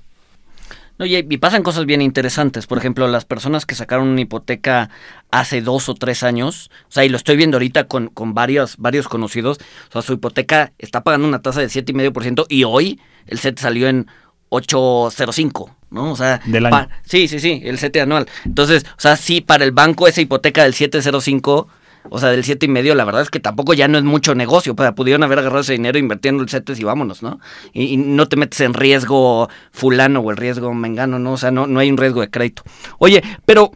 [0.98, 2.66] No, y, y, pasan cosas bien interesantes.
[2.66, 4.90] Por ejemplo, las personas que sacaron una hipoteca
[5.30, 8.76] hace dos o tres años, o sea, y lo estoy viendo ahorita con, con varios,
[8.78, 13.38] varios conocidos, o sea, su hipoteca está pagando una tasa de 7,5% y hoy el
[13.38, 14.06] set salió en
[14.50, 16.12] 805, ¿no?
[16.12, 16.88] O sea, del año.
[17.04, 18.28] sí, sí, sí, el set anual.
[18.44, 21.68] Entonces, o sea, sí, para el banco esa hipoteca del 705
[22.10, 24.34] o sea, del siete y medio, la verdad es que tampoco ya no es mucho
[24.34, 24.76] negocio.
[24.76, 27.40] Pues, pudieron haber agarrado ese dinero invirtiendo el CETES y vámonos, ¿no?
[27.72, 31.32] Y, no te metes en riesgo fulano o el riesgo mengano, ¿no?
[31.32, 32.62] O sea, no, no hay un riesgo de crédito.
[32.98, 33.72] Oye, pero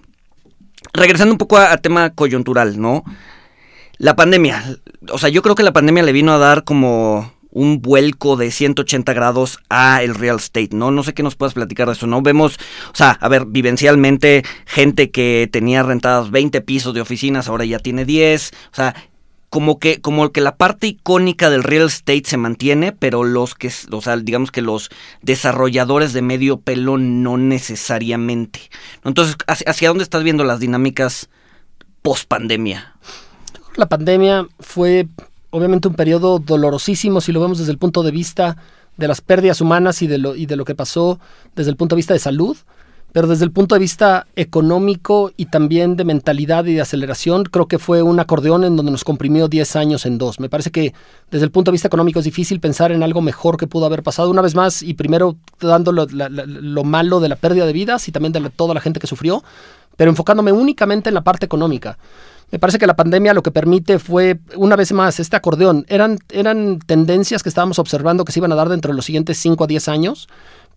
[0.93, 3.05] regresando un poco a, a tema coyuntural, ¿no?
[3.97, 4.63] La pandemia,
[5.11, 8.53] o sea, yo creo que la pandemia le vino a dar como un vuelco de
[8.53, 10.93] 180 grados a el real estate, ¿no?
[10.93, 12.23] No sé qué nos puedas platicar de eso, ¿no?
[12.23, 12.57] Vemos,
[12.93, 17.81] o sea, a ver, vivencialmente, gente que tenía rentadas 20 pisos de oficinas, ahora ya
[17.81, 18.95] tiene 10, o sea,
[19.51, 23.73] como que, como que la parte icónica del real estate se mantiene, pero los que,
[23.91, 24.89] o sea, digamos que los
[25.23, 28.61] desarrolladores de medio pelo no necesariamente.
[29.05, 31.29] Entonces, ¿hacia, dónde estás viendo las dinámicas
[32.03, 32.95] post pandemia?
[33.75, 35.09] La pandemia fue
[35.51, 38.57] obviamente un periodo dolorosísimo si lo vemos desde el punto de vista
[38.97, 41.21] de las pérdidas humanas y de lo, y de lo que pasó
[41.55, 42.57] desde el punto de vista de salud,
[43.13, 47.67] pero desde el punto de vista económico y también de mentalidad y de aceleración, creo
[47.67, 50.41] que fue un acordeón en donde nos comprimió 10 años en dos.
[50.41, 50.93] Me parece que
[51.31, 54.03] desde el punto de vista económico es difícil pensar en algo mejor que pudo haber
[54.03, 54.31] pasado.
[54.31, 58.33] Una vez más, y primero dando lo, malo de la pérdida de vidas y también
[58.33, 59.43] de toda la gente que sufrió,
[59.97, 61.99] pero enfocándome únicamente en la parte económica.
[62.51, 65.85] Me parece que la pandemia lo que permite fue, una vez más, este acordeón.
[65.89, 69.39] Eran, eran tendencias que estábamos observando que se iban a dar dentro de los siguientes
[69.39, 70.29] 5 a 10 años,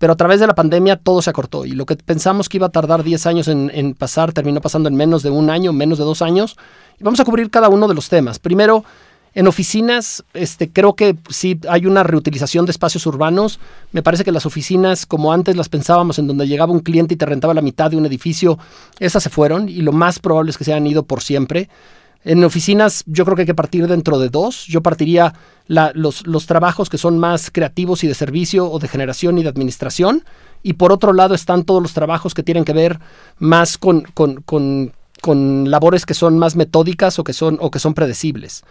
[0.01, 1.63] pero a través de la pandemia todo se acortó.
[1.63, 4.95] Y lo que pensamos que iba a tardar 10 años en, pasar, terminó pasando en
[4.95, 6.57] menos de un año, menos de dos años.
[6.99, 8.39] Y vamos a cubrir cada uno de los temas.
[8.39, 8.83] Primero,
[9.35, 13.59] en oficinas, este, creo que sí hay una reutilización de espacios urbanos.
[13.91, 17.17] Me parece que las oficinas, como antes las pensábamos, en donde llegaba un cliente y
[17.17, 18.57] te rentaba la mitad de un edificio,
[18.97, 21.69] esas se fueron y lo más probable es que se hayan ido por siempre.
[22.23, 24.65] En oficinas yo creo que hay que partir dentro de dos.
[24.67, 25.33] Yo partiría
[25.67, 29.49] los, los trabajos que son más creativos y de servicio o de generación y de
[29.49, 30.23] administración.
[30.63, 32.99] Y por otro lado están todos los trabajos que tienen que ver
[33.39, 37.79] más con, con, con, con labores que son más metódicas o que son, o que
[37.79, 38.63] son predecibles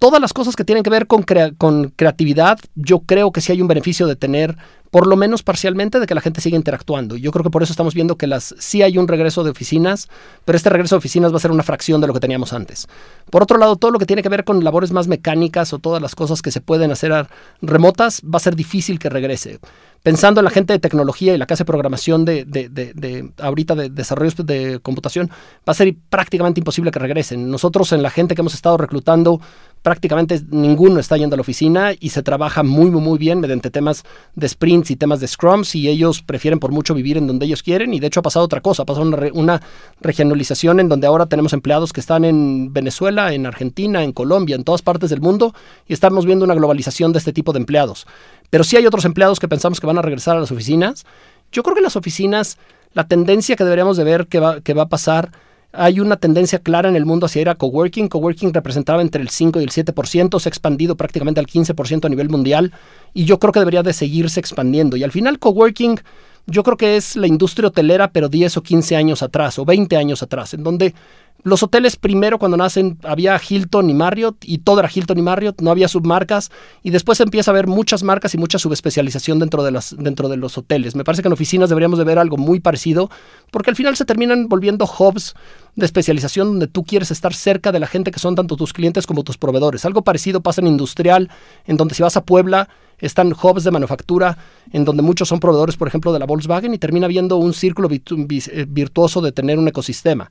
[0.00, 1.24] todas las cosas que tienen que ver con,
[1.58, 4.56] con, creatividad, yo creo que sí hay un beneficio de tener,
[4.90, 7.16] por lo menos parcialmente, de que la gente siga interactuando.
[7.16, 10.08] Yo creo que por eso estamos viendo que las sí hay un regreso de oficinas,
[10.46, 12.88] pero este regreso de oficinas va a ser una fracción de lo que teníamos antes.
[13.28, 16.00] Por otro lado, todo lo que tiene que ver con labores más mecánicas o todas
[16.00, 17.28] las cosas que se pueden hacer
[17.60, 19.60] remotas, va a ser difícil que regrese.
[20.02, 23.90] Pensando en la gente de tecnología y la casa de programación de, de, ahorita de
[23.90, 27.50] desarrollos de computación, va a ser prácticamente imposible que regresen.
[27.50, 29.40] Nosotros en la gente que hemos estado reclutando,
[29.82, 33.70] prácticamente ninguno está yendo a la oficina y se trabaja muy, muy, muy bien mediante
[33.70, 37.46] temas de sprints y temas de scrums y ellos prefieren por mucho vivir en donde
[37.46, 39.62] ellos quieren y de hecho ha pasado otra cosa, ha pasado una, una
[40.00, 44.64] regionalización en donde ahora tenemos empleados que están en Venezuela, en Argentina, en Colombia, en
[44.64, 45.54] todas partes del mundo
[45.86, 48.06] y estamos viendo una globalización de este tipo de empleados.
[48.50, 51.04] Pero sí hay otros empleados que pensamos que van a regresar a las oficinas.
[51.52, 52.58] Yo creo que las oficinas,
[52.92, 55.32] la tendencia que deberíamos de ver que va, que va a pasar,
[55.72, 58.08] hay una tendencia clara en el mundo hacia ir a coworking.
[58.08, 62.08] Coworking representaba entre el 5 y el 7%, se ha expandido prácticamente al 15% a
[62.08, 62.72] nivel mundial
[63.14, 64.96] y yo creo que debería de seguirse expandiendo.
[64.96, 66.00] Y al final coworking
[66.46, 69.96] yo creo que es la industria hotelera, pero 10 o 15 años atrás o 20
[69.96, 70.94] años atrás, en donde
[71.42, 75.60] los hoteles primero cuando nacen había Hilton y Marriott y todo era Hilton y Marriott,
[75.62, 76.50] no había submarcas
[76.82, 80.36] y después empieza a haber muchas marcas y mucha subespecialización dentro de, las, dentro de
[80.36, 80.94] los hoteles.
[80.94, 83.10] Me parece que en oficinas deberíamos de ver algo muy parecido
[83.50, 85.34] porque al final se terminan volviendo hubs
[85.76, 89.06] de especialización donde tú quieres estar cerca de la gente que son tanto tus clientes
[89.06, 89.84] como tus proveedores.
[89.84, 91.30] Algo parecido pasa en industrial,
[91.66, 94.36] en donde si vas a Puebla están hubs de manufactura
[94.72, 97.88] en donde muchos son proveedores, por ejemplo, de la Volkswagen y termina viendo un círculo
[97.90, 100.30] eh, virtuoso de tener un ecosistema.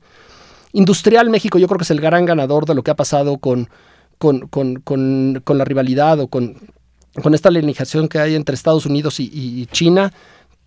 [0.74, 3.70] Industrial México yo creo que es el gran ganador de lo que ha pasado con,
[4.18, 6.58] con, la rivalidad o con,
[7.22, 10.12] con esta legislación que hay entre Estados Unidos y China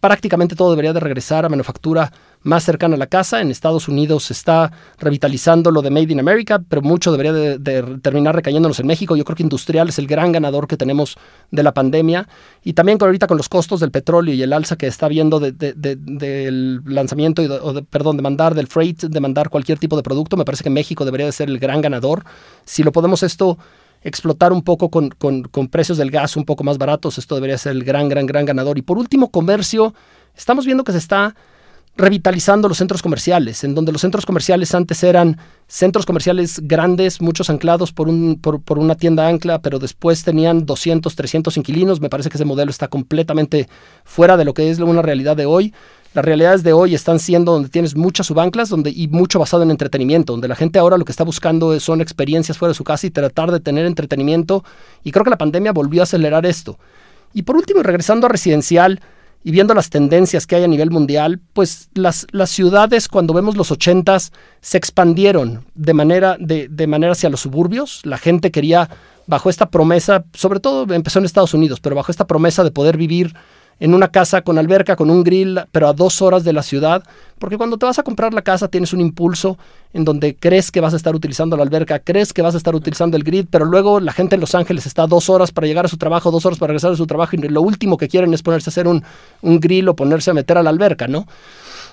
[0.03, 2.13] prácticamente todo debería de regresar a manufactura
[2.43, 3.41] más cercana a la casa.
[3.41, 7.83] En Estados Unidos se está revitalizando lo de Made in America, pero mucho debería de,
[8.03, 9.15] terminar recayéndonos en México.
[9.15, 11.17] Yo creo que industrial es el gran ganador que tenemos
[11.53, 12.27] de la pandemia.
[12.65, 15.39] Y también con, ahorita con los costos del petróleo y el alza que está habiendo
[15.39, 20.45] del lanzamiento, o perdón, de mandar del freight, de mandar cualquier tipo de producto, me
[20.45, 22.25] parece que México debería de ser el gran ganador.
[22.65, 23.57] Si lo podemos esto
[24.03, 25.11] explotar un poco con,
[25.71, 27.19] precios del gas un poco más baratos.
[27.19, 28.79] Esto debería ser el gran, gran, gran ganador.
[28.79, 29.95] Y por último, comercio.
[30.37, 31.35] Estamos viendo que se está
[31.95, 35.37] revitalizando los centros comerciales, en donde los centros comerciales antes eran
[35.67, 40.65] centros comerciales grandes, muchos anclados por, un, por, por, una tienda ancla, pero después tenían
[40.65, 42.01] 200, 300 inquilinos.
[42.01, 43.69] Me parece que ese modelo está completamente
[44.05, 45.75] fuera de lo que es una realidad de hoy.
[46.15, 49.71] Las realidades de hoy están siendo donde tienes muchas subanclas donde, y mucho basado en
[49.71, 53.07] entretenimiento, donde la gente ahora lo que está buscando son experiencias fuera de su casa
[53.07, 54.63] y tratar de tener entretenimiento.
[55.05, 56.79] Y creo que la pandemia volvió a acelerar esto.
[57.33, 59.01] Y por último, regresando a residencial
[59.43, 63.57] y viendo las tendencias que hay a nivel mundial, pues las, las ciudades cuando vemos
[63.57, 68.05] los ochentas se expandieron de manera, de, de manera hacia los suburbios.
[68.05, 68.91] La gente quería,
[69.27, 72.99] bajo esta promesa, sobre todo empezó en Estados Unidos, pero bajo esta promesa de poder
[72.99, 73.35] vivir
[73.83, 77.03] en una casa con alberca, con un grill, pero a dos horas de la ciudad,
[77.41, 79.59] porque cuando te vas a comprar la casa tienes un impulso
[79.93, 82.77] en donde crees que vas a estar utilizando la alberca, crees que vas a estar
[82.77, 85.85] utilizando el grill, pero luego la gente en Los Ángeles está dos horas para llegar
[85.85, 88.33] a su trabajo, dos horas para regresar a su trabajo y lo último que quieren
[88.33, 89.03] es ponerse a hacer un,
[89.41, 91.27] un grill o ponerse a meter a la alberca, ¿no?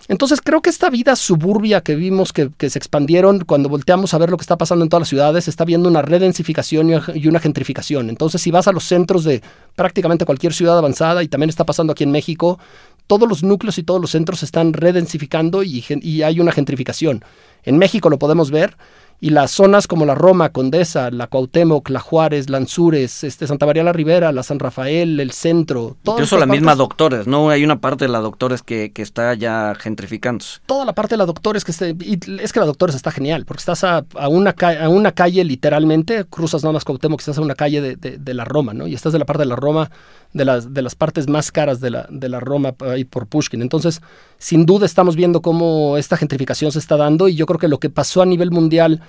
[0.09, 4.31] Entonces creo que esta vida suburbia que vimos que, se expandieron cuando volteamos a ver
[4.31, 8.09] lo que está pasando en todas las ciudades, está viendo una redensificación y una gentrificación.
[8.09, 9.43] Entonces si vas a los centros de
[9.75, 12.57] prácticamente cualquier ciudad avanzada, y también está pasando aquí en México,
[13.05, 17.23] todos los núcleos y todos los centros se están redensificando y, y hay una gentrificación.
[17.63, 18.77] En México lo podemos ver
[19.21, 23.83] y las zonas como la Roma, Condesa, la Cuauhtémoc, la Juárez, Lanzures, este, Santa María
[23.83, 25.97] la Ribera, la San Rafael, el centro.
[26.05, 27.49] Incluso la misma Doctores, ¿no?
[27.49, 30.59] Hay una parte de la Doctores que, que está ya gentrificándose.
[30.65, 33.43] Toda la parte de la Doctores que esté, y es que la Doctores está genial,
[33.45, 37.55] porque estás a, una, a una calle literalmente, cruzas nada más Cuauhtémoc, estás a una
[37.55, 38.87] calle de, de, la Roma, ¿no?
[38.87, 39.91] Y estás de la parte de la Roma,
[40.33, 43.61] de las, de las partes más caras de la, de la Roma ahí por Pushkin.
[43.61, 44.01] Entonces,
[44.37, 47.79] sin duda estamos viendo cómo esta gentrificación se está dando y yo creo que lo
[47.79, 49.01] que pasó a nivel mundial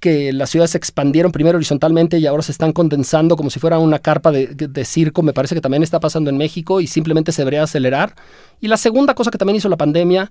[0.00, 3.78] que las ciudades se expandieron primero horizontalmente y ahora se están condensando como si fuera
[3.78, 7.42] una carpa de, circo, me parece que también está pasando en México y simplemente se
[7.42, 8.14] debería acelerar.
[8.60, 10.30] Y la segunda cosa que también hizo la pandemia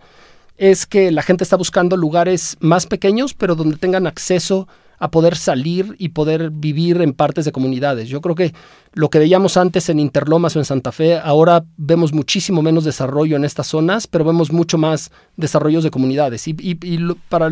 [0.57, 5.35] es que la gente está buscando lugares más pequeños, pero donde tengan acceso a poder
[5.35, 8.07] salir y poder vivir en partes de comunidades.
[8.07, 8.53] Yo creo que
[8.93, 13.35] lo que veíamos antes en Interlomas o en Santa Fe, ahora vemos muchísimo menos desarrollo
[13.35, 16.47] en estas zonas, pero vemos mucho más desarrollos de comunidades.
[16.47, 17.49] Y, y para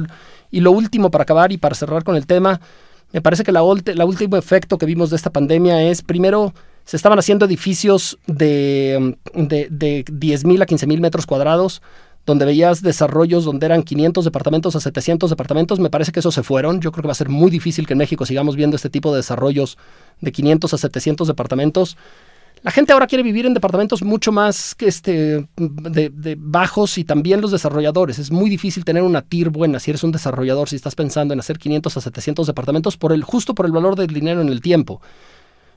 [0.53, 2.61] y lo último, para acabar y para cerrar con el tema,
[3.11, 3.61] me parece que la,
[3.95, 6.53] la último efecto que vimos de esta pandemia es, primero,
[6.85, 11.81] se estaban haciendo edificios de, de, de 10.000 a 15.000 metros cuadrados,
[12.27, 16.43] donde veías desarrollos donde eran 500 departamentos a 700 departamentos, me parece que esos se
[16.43, 16.81] fueron.
[16.81, 19.11] Yo creo que va a ser muy difícil que en México sigamos viendo este tipo
[19.11, 19.79] de desarrollos
[20.21, 21.97] de 500 a 700 departamentos.
[22.63, 27.51] La gente ahora quiere vivir en departamentos mucho más este, de, bajos y también los
[27.51, 28.19] desarrolladores.
[28.19, 31.41] Es muy difícil tener una TIR buena si eres un desarrollador, si estás pensando en
[31.41, 34.61] hacer 500 a 700 departamentos por el, justo por el valor del dinero en el
[34.61, 35.01] tiempo.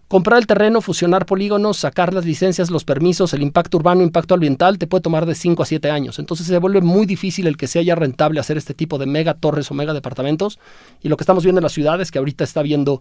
[0.08, 4.78] Comprar el terreno, fusionar polígonos, sacar las licencias, los permisos, el impacto urbano, impacto ambiental,
[4.78, 6.20] te puede tomar de 5 a 7 años.
[6.20, 9.34] Entonces se vuelve muy difícil el que sea ya rentable hacer este tipo de mega
[9.34, 10.60] torres o mega departamentos.
[11.02, 13.00] Y lo que estamos viendo en las ciudades, que ahorita está viendo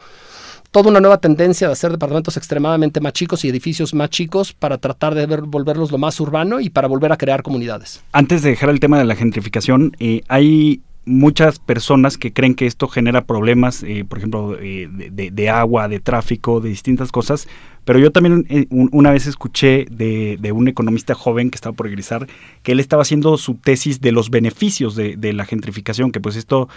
[0.71, 4.79] toda una nueva tendencia de hacer departamentos extremadamente más chicos y edificios más chicos para
[4.79, 8.01] tratar de volverlos lo más urbano y para volver a crear comunidades.
[8.13, 12.65] Antes de dejar el tema de la gentrificación, eh, hay muchas personas que creen que
[12.65, 17.47] esto genera problemas, eh, por ejemplo, eh, de, agua, de tráfico, de distintas cosas.
[17.85, 22.27] Pero yo también eh, una vez escuché de, un economista joven que estaba por egresar
[22.63, 26.67] que él estaba haciendo su tesis de los beneficios de, la gentrificación, que pues esto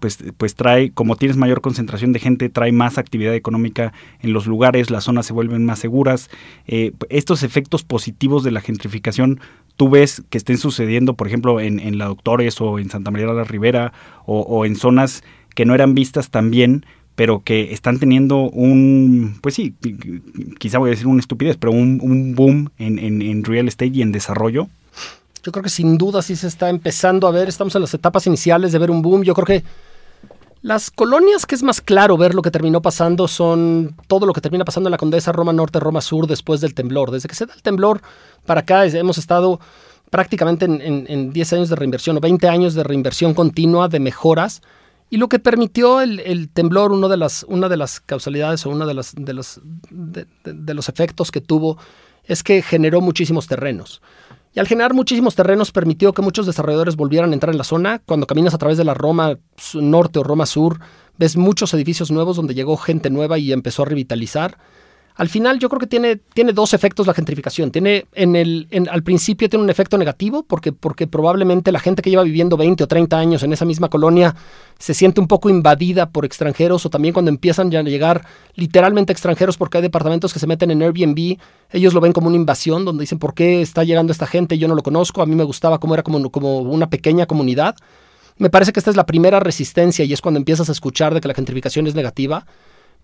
[0.00, 4.46] pues, pues trae, como tienes mayor concentración de gente, trae más actividad económica en los
[4.46, 6.30] lugares, las zonas se vuelven más seguras.
[6.66, 9.40] estos efectos positivos de la gentrificación
[9.76, 13.26] tú ves que estén sucediendo, por ejemplo, en, en La Doctores o en Santa María
[13.26, 13.92] de la Ribera
[14.26, 15.22] o, en zonas
[15.54, 16.84] que no eran vistas tan bien,
[17.16, 19.74] pero que están teniendo un, pues sí,
[20.58, 24.12] quizá voy a decir una estupidez, pero un, boom en, en, real estate y en
[24.12, 24.68] desarrollo.
[25.42, 28.26] Yo creo que sin duda sí se está empezando a ver, estamos en las etapas
[28.26, 29.22] iniciales de ver un boom.
[29.22, 29.64] Yo creo que
[30.62, 34.40] las colonias que es más claro ver lo que terminó pasando son todo lo que
[34.40, 37.12] termina pasando en la Condesa, Roma Norte, Roma Sur después del temblor.
[37.12, 38.02] Desde que se da el temblor
[38.44, 39.60] para acá hemos estado
[40.10, 44.60] prácticamente en, 10 años de reinversión o 20 años de reinversión continua, de mejoras.
[45.08, 48.86] Y lo que permitió el, temblor, uno de las, una de las causalidades o uno
[48.86, 51.78] de, las, de, de los efectos que tuvo
[52.24, 54.02] es que generó muchísimos terrenos.
[54.56, 58.00] Y al generar muchísimos terrenos permitió que muchos desarrolladores volvieran a entrar en la zona.
[58.06, 59.38] Cuando caminas a través de la Roma
[59.74, 60.80] Norte o Roma Sur,
[61.18, 64.58] ves muchos edificios nuevos donde llegó gente nueva y empezó a revitalizar.
[65.16, 67.70] Al final yo creo que tiene, tiene dos efectos la gentrificación.
[67.70, 72.10] Tiene en el, al principio tiene un efecto negativo porque, porque probablemente la gente que
[72.10, 74.36] lleva viviendo 20 o 30 años en esa misma colonia
[74.78, 78.26] se siente un poco invadida por extranjeros o también cuando empiezan ya a llegar
[78.56, 81.38] literalmente extranjeros porque hay departamentos que se meten en Airbnb,
[81.70, 84.68] ellos lo ven como una invasión donde dicen por qué está llegando esta gente, yo
[84.68, 87.74] no lo conozco, a mí me gustaba cómo era como, como una pequeña comunidad.
[88.36, 91.22] Me parece que esta es la primera resistencia y es cuando empiezas a escuchar de
[91.22, 92.44] que la gentrificación es negativa.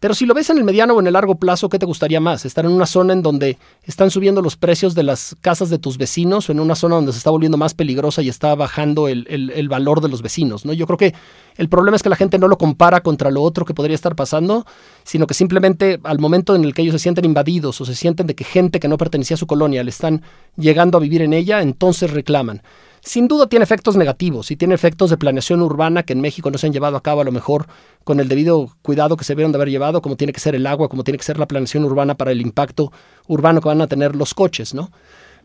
[0.02, 2.18] Pero si lo ves en el mediano o en el largo plazo, ¿qué te gustaría
[2.18, 2.44] más?
[2.44, 5.96] ¿Estar en una zona en donde están subiendo los precios de las casas de tus
[5.96, 9.68] vecinos o en una zona donde se está volviendo más peligrosa y está bajando el,
[9.68, 10.64] valor de los vecinos?
[10.64, 10.72] ¿no?
[10.72, 11.14] Yo creo que
[11.56, 14.16] el problema es que la gente no lo compara contra lo otro que podría estar
[14.16, 14.66] pasando,
[15.04, 18.26] sino que simplemente al momento en el que ellos se sienten invadidos o se sienten
[18.26, 20.22] de que gente que no pertenecía a su colonia le están
[20.56, 22.62] llegando a vivir en ella, entonces reclaman.
[23.04, 26.58] Sin duda tiene efectos negativos y tiene efectos de planeación urbana que en México no
[26.58, 27.66] se han llevado a cabo a lo mejor
[28.04, 30.64] con el debido cuidado que se vieron de haber llevado, como tiene que ser el
[30.68, 32.92] agua, como tiene que ser la planeación urbana para el impacto
[33.26, 34.92] urbano que van a tener los coches, ¿no?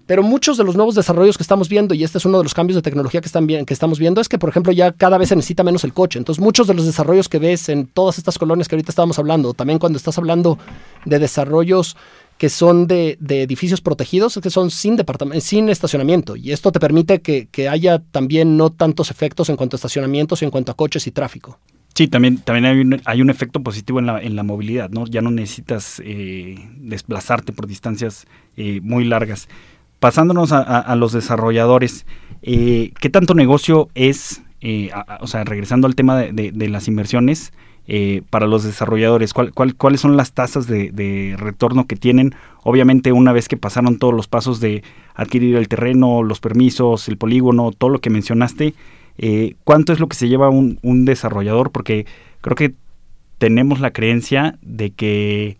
[0.05, 2.53] Pero muchos de los nuevos desarrollos que estamos viendo, y este es uno de los
[2.53, 5.29] cambios de tecnología que, están que estamos viendo, es que, por ejemplo, ya cada vez
[5.29, 6.17] se necesita menos el coche.
[6.17, 9.53] Entonces, muchos de los desarrollos que ves en todas estas colonias que ahorita estábamos hablando,
[9.53, 10.59] también cuando estás hablando
[11.03, 11.97] de desarrollos
[12.37, 14.97] que son de, edificios protegidos, que son sin,
[15.41, 16.35] sin estacionamiento.
[16.35, 20.45] Y esto te permite que, haya también no tantos efectos en cuanto a estacionamientos y
[20.45, 21.59] en cuanto a coches y tráfico.
[21.95, 25.07] Sí, también, también hay, un, hay un efecto positivo en la, en la movilidad, ¿no?
[25.07, 29.49] Ya no necesitas eh, desplazarte por distancias eh, muy largas.
[29.99, 32.05] Pasándonos a, los desarrolladores,
[32.43, 34.43] eh, ¿qué tanto negocio es,
[35.21, 37.51] o sea, regresando al tema de, de las inversiones,
[37.87, 39.33] eh, para los desarrolladores?
[39.33, 42.35] ¿Cuál, cuáles son las tasas de, retorno que tienen?
[42.63, 44.83] Obviamente una vez que pasaron todos los pasos de
[45.15, 48.73] adquirir el terreno, los permisos, el polígono, todo lo que mencionaste,
[49.17, 51.71] eh, ¿cuánto es lo que se lleva un, un, desarrollador?
[51.71, 52.05] Porque
[52.41, 52.73] creo que
[53.37, 55.57] tenemos la creencia de que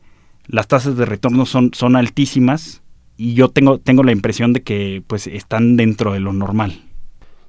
[0.48, 2.82] las tasas de retorno son, son altísimas
[3.18, 6.82] y yo tengo, tengo la impresión de que pues están dentro de lo normal.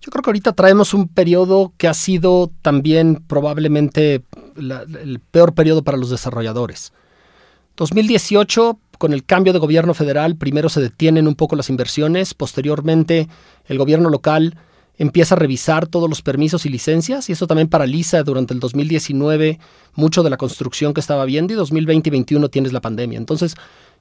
[0.01, 4.23] Yo creo que ahorita traemos un periodo que ha sido también probablemente
[4.57, 6.93] el peor periodo para los desarrolladores.
[7.77, 13.29] 2018, con el cambio de gobierno federal, primero se detienen un poco las inversiones, posteriormente
[13.67, 14.57] el gobierno local
[14.99, 19.59] empieza a revisar todos los permisos y licencias y eso también paraliza durante el 2019
[19.95, 23.17] mucho de la construcción que estaba viendo y 2020 y 2021 tienes la pandemia.
[23.17, 23.55] Entonces,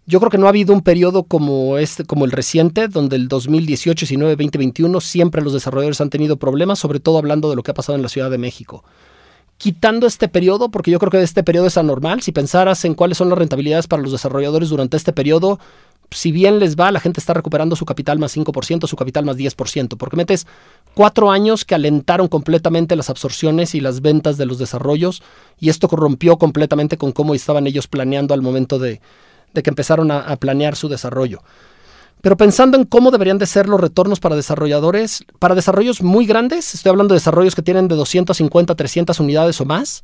[0.07, 3.27] yo creo que no ha habido un periodo como este, como el reciente, donde el
[3.27, 7.63] 2018, 19, 20, 21 siempre los desarrolladores han tenido problemas, sobre todo hablando de lo
[7.63, 8.83] que ha pasado en la Ciudad de México.
[9.57, 13.17] Quitando este periodo, porque yo creo que este periodo es anormal, si pensaras en cuáles
[13.17, 15.59] son las rentabilidades para los desarrolladores durante este periodo,
[16.11, 19.37] si bien les va, la gente está recuperando su capital más 5%, su capital más
[19.37, 20.47] 10%, porque metes
[20.93, 25.21] cuatro años que alentaron completamente las absorciones y las ventas de los desarrollos,
[25.59, 29.01] y esto corrompió completamente con cómo estaban ellos planeando al momento de,
[29.53, 31.41] que empezaron a, planear su desarrollo.
[32.21, 36.73] Pero pensando en cómo deberían de ser los retornos para desarrolladores, para desarrollos muy grandes,
[36.73, 40.03] estoy hablando de desarrollos que tienen de 250 300 unidades o más,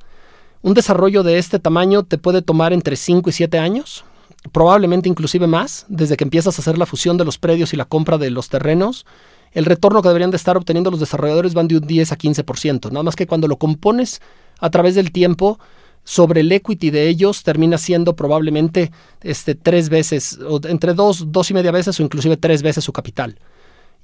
[0.61, 4.05] Un desarrollo de este tamaño te puede tomar entre 5 y 7 años,
[4.51, 7.85] probablemente inclusive más, desde que empiezas a hacer la fusión de los predios y la
[7.85, 9.05] compra de los terrenos.
[9.51, 12.91] El retorno que deberían de estar obteniendo los desarrolladores van de un 10 a 15%,
[12.91, 14.21] nada más que cuando lo compones
[14.59, 15.59] a través del tiempo,
[16.03, 18.91] sobre el equity de ellos termina siendo probablemente
[19.21, 22.91] este, tres veces, o entre dos, dos y media veces o inclusive tres veces su
[22.91, 23.37] capital.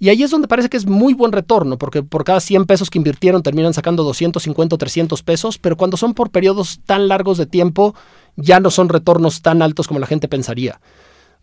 [0.01, 2.89] Y ahí es donde parece que es muy buen retorno, porque por cada 100 pesos
[2.89, 7.37] que invirtieron terminan sacando 250 o 300 pesos, pero cuando son por periodos tan largos
[7.37, 7.93] de tiempo,
[8.39, 10.79] ya no son retornos tan altos como la gente pensaría.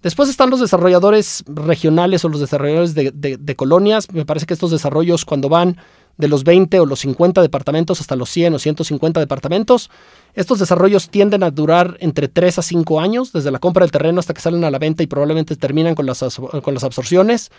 [0.02, 4.12] Después están los desarrolladores regionales o los desarrolladores de, colonias.
[4.12, 5.78] Me parece que estos desarrollos cuando van
[6.18, 9.90] de los 20 o los 50 departamentos hasta los 100 o 150 departamentos.
[10.34, 14.20] Estos desarrollos tienden a durar entre 3 a 5 años, desde la compra del terreno
[14.20, 16.22] hasta que salen a la venta y probablemente terminan con las,
[16.62, 17.50] con las absorciones.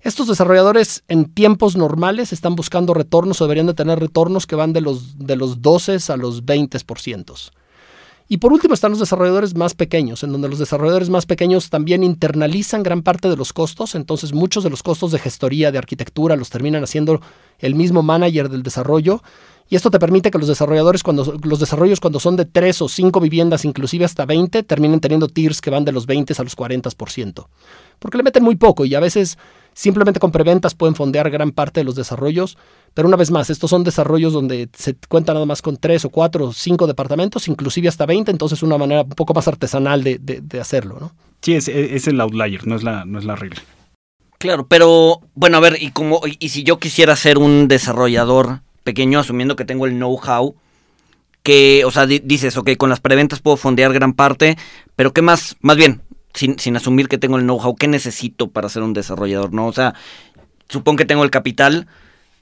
[0.00, 4.72] Estos desarrolladores en tiempos normales están buscando retornos o deberían de tener retornos que van
[4.72, 7.52] de los, de los 12 a los 20%.
[8.32, 12.02] Y por último están los desarrolladores más pequeños, en donde los desarrolladores más pequeños también
[12.02, 16.34] internalizan gran parte de los costos, entonces muchos de los costos de gestoría, de arquitectura,
[16.34, 17.20] los terminan haciendo
[17.58, 19.22] el mismo manager del desarrollo.
[19.68, 22.88] Y esto te permite que los desarrolladores, cuando los desarrollos cuando son de 3 o
[22.88, 26.56] 5 viviendas, inclusive hasta 20, terminen teniendo tiers que van de los 20 a los
[26.56, 27.48] 40%.
[27.98, 29.36] Porque le meten muy poco y a veces
[29.74, 32.58] Simplemente con preventas pueden fondear gran parte de los desarrollos,
[32.94, 36.10] pero una vez más, estos son desarrollos donde se cuenta nada más con tres o
[36.10, 40.18] cuatro o cinco departamentos, inclusive hasta 20, entonces una manera un poco más artesanal de,
[40.18, 41.12] de, hacerlo, ¿no?
[41.40, 43.62] Sí, es, es, el outlier, no es la, no es la regla.
[44.38, 49.20] Claro, pero bueno, a ver, y como y si yo quisiera ser un desarrollador pequeño,
[49.20, 50.54] asumiendo que tengo el know-how,
[51.42, 54.56] que, o sea, dices, ok, con las preventas puedo fondear gran parte,
[54.96, 55.56] pero ¿qué más?
[55.60, 56.02] Más bien,
[56.34, 59.52] sin, sin asumir que tengo el know-how, ¿qué necesito para ser un desarrollador?
[59.52, 59.66] ¿No?
[59.66, 59.94] O sea,
[60.68, 61.88] supongo que tengo el capital,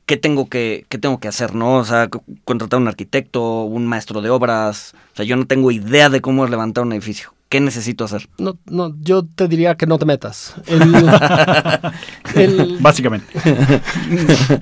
[0.07, 1.55] ¿qué tengo que, qué tengo que hacer?
[1.55, 1.77] ¿No?
[1.77, 2.09] O sea,
[2.45, 4.95] contratar un arquitecto, un maestro de obras.
[5.13, 7.33] O sea, yo no tengo idea de cómo levantar un edificio.
[7.51, 8.29] ¿Qué necesito hacer?
[8.39, 10.55] No, no, yo te diría que no te metas.
[12.79, 13.27] Básicamente.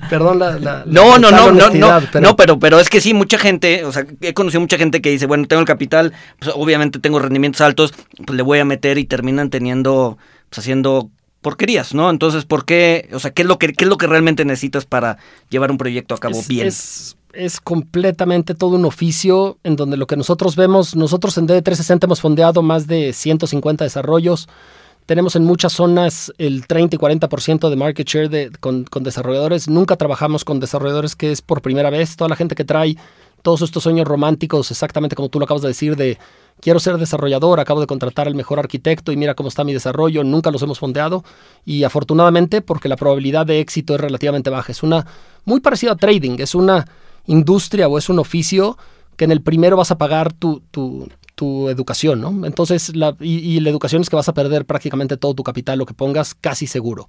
[0.09, 2.27] Perdón la, No, no, no, no, no, pero...
[2.27, 5.11] no, pero, pero es que sí, mucha gente, o sea, he conocido mucha gente que
[5.11, 7.93] dice, bueno, tengo el capital, pues obviamente tengo rendimientos altos,
[8.25, 10.17] pues le voy a meter y terminan teniendo,
[10.49, 11.11] pues haciendo
[11.41, 12.09] porquerías, ¿no?
[12.09, 13.09] Entonces, ¿por qué?
[13.13, 15.17] O sea, ¿qué es lo que, qué es lo que realmente necesitas para
[15.49, 16.67] llevar un proyecto a cabo bien?
[16.67, 22.05] Es es completamente todo un oficio en donde lo que nosotros vemos, nosotros en DD360
[22.05, 24.47] hemos fondeado más de 150 desarrollos.
[25.05, 29.67] Tenemos en muchas zonas el 30 y 40% de market share de, con, con, desarrolladores.
[29.67, 32.15] Nunca trabajamos con desarrolladores que es por primera vez.
[32.15, 32.95] Toda la gente que trae
[33.41, 36.17] todos estos sueños románticos, exactamente como tú lo acabas de decir, de
[36.61, 40.23] quiero ser desarrollador, acabo de contratar al mejor arquitecto y mira cómo está mi desarrollo,
[40.23, 41.23] nunca los hemos fondeado
[41.65, 44.71] y afortunadamente porque la probabilidad de éxito es relativamente baja.
[44.71, 45.05] Es una
[45.45, 46.85] muy parecida a trading, es una
[47.27, 48.77] industria o es un oficio
[49.15, 51.09] que en el primero vas a pagar tu, tu,
[51.69, 52.45] educación, ¿no?
[52.45, 55.85] Entonces, la, y, la educación es que vas a perder prácticamente todo tu capital, lo
[55.85, 57.07] que pongas casi seguro.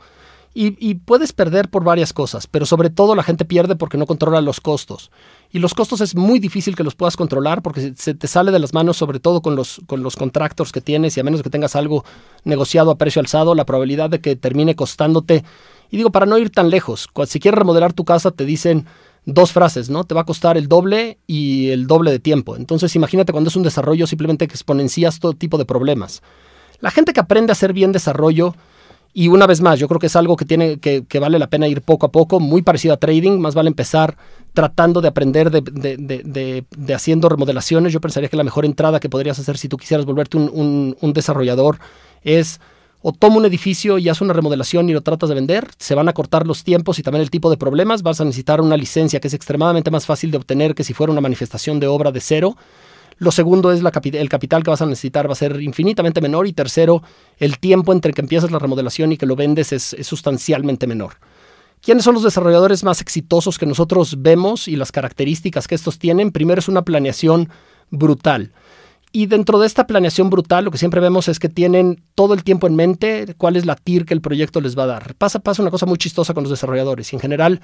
[0.52, 4.40] Y, puedes perder por varias cosas, pero sobre todo la gente pierde porque no controla
[4.40, 5.12] los costos.
[5.52, 8.58] Y los costos es muy difícil que los puedas controlar porque se te sale de
[8.58, 11.50] las manos, sobre todo con los, con los contractors que tienes, y a menos que
[11.50, 12.04] tengas algo
[12.42, 15.44] negociado a precio alzado, la probabilidad de que termine costándote.
[15.88, 18.86] Y digo, para no ir tan lejos, si quieres remodelar tu casa, te dicen
[19.26, 20.04] dos frases, ¿no?
[20.04, 22.56] Te va a costar el doble y el doble de tiempo.
[22.56, 26.22] Entonces imagínate cuando es un desarrollo simplemente que exponencias todo tipo de problemas.
[26.80, 28.54] La gente que aprende a hacer bien desarrollo,
[29.12, 31.66] y una vez más, yo creo que es algo que, tiene, que, vale la pena
[31.66, 34.16] ir poco a poco, muy parecido a trading, más vale empezar
[34.52, 37.92] tratando de aprender de, haciendo remodelaciones.
[37.92, 41.12] Yo pensaría que la mejor entrada que podrías hacer si tú quisieras volverte un, un
[41.12, 41.78] desarrollador
[42.22, 42.60] es
[43.02, 46.08] o toma un edificio y hace una remodelación y lo tratas de vender, se van
[46.08, 49.20] a cortar los tiempos y también el tipo de problemas, vas a necesitar una licencia
[49.20, 52.20] que es extremadamente más fácil de obtener que si fuera una manifestación de obra de
[52.20, 52.56] cero.
[53.20, 56.54] Lo segundo es el capital que vas a necesitar va a ser infinitamente menor y
[56.54, 57.02] tercero,
[57.36, 61.16] el tiempo entre que empiezas la remodelación y que lo vendes es, sustancialmente menor.
[61.82, 66.32] ¿Quiénes son los desarrolladores más exitosos que nosotros vemos y las características que estos tienen?
[66.32, 67.50] Primero es una planeación
[67.90, 68.52] brutal.
[69.12, 72.42] Y dentro de esta planeación brutal, lo que siempre vemos es que tienen todo el
[72.42, 75.14] tiempo en mente cuál es la TIR que el proyecto les va a dar.
[75.16, 77.12] Pasa, pasa una cosa muy chistosa con los desarrolladores.
[77.12, 77.60] En general,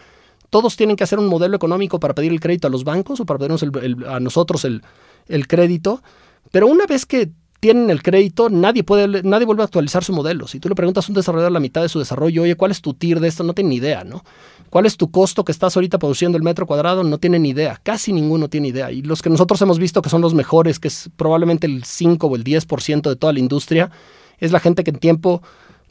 [0.51, 3.25] todos tienen que hacer un modelo económico para pedir el crédito a los bancos o
[3.25, 3.65] para pedirnos
[4.07, 4.83] a nosotros el,
[5.29, 6.03] el crédito.
[6.51, 10.47] Pero una vez que tienen el crédito, nadie puede, nadie vuelve a actualizar su modelo.
[10.47, 12.81] Si tú le preguntas a un desarrollador la mitad de su desarrollo, oye, ¿cuál es
[12.81, 13.43] tu TIR de esto?
[13.45, 14.25] No tiene ni idea, ¿no?
[14.71, 17.03] ¿Cuál es tu costo que estás ahorita produciendo el metro cuadrado?
[17.03, 17.81] No tienen ni idea.
[17.83, 18.93] Casi ninguno tiene idea.
[18.93, 22.27] Y los que nosotros hemos visto que son los mejores, que es probablemente el 5
[22.27, 23.91] o el 10% de toda la industria,
[24.39, 25.43] es la gente que en tiempo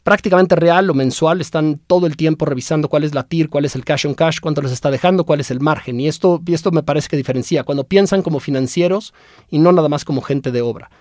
[0.06, 3.74] prácticamente real o mensual, están todo el tiempo revisando cuál es la TIR, cuál es
[3.74, 5.98] el cash on cash, cuánto les está dejando, cuál es el margen.
[5.98, 9.12] Y esto, y esto me parece que diferencia cuando piensan como financieros
[9.50, 10.92] y no nada más como gente de obra.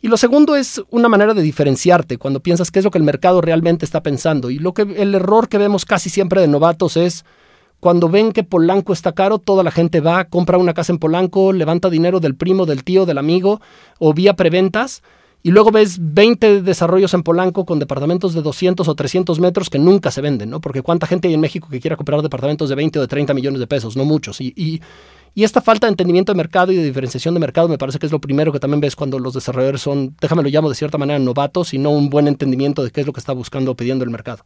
[0.00, 3.02] Y lo segundo es una manera de diferenciarte cuando piensas qué es lo que el
[3.02, 4.48] mercado realmente está pensando.
[4.48, 7.24] Y lo que el error que vemos casi siempre de novatos es
[7.80, 11.52] cuando ven que Polanco está caro, toda la gente va, compra una casa en Polanco,
[11.52, 13.60] levanta dinero del primo, del tío, del amigo
[13.98, 15.02] o vía preventas
[15.46, 19.78] y luego ves 20 desarrollos en Polanco con departamentos de 200 o 300 metros que
[19.78, 20.60] nunca se venden, ¿no?
[20.60, 23.32] Porque cuánta gente hay en México que quiera comprar departamentos de 20 o de 30
[23.32, 24.40] millones de pesos, no muchos.
[24.40, 24.82] Y, y,
[25.36, 28.06] y, esta falta de entendimiento de mercado y de diferenciación de mercado me parece que
[28.06, 30.98] es lo primero que también ves cuando los desarrolladores son, déjame lo llamo de cierta
[30.98, 33.76] manera, novatos y no un buen entendimiento de qué es lo que está buscando o
[33.76, 34.42] pidiendo el mercado.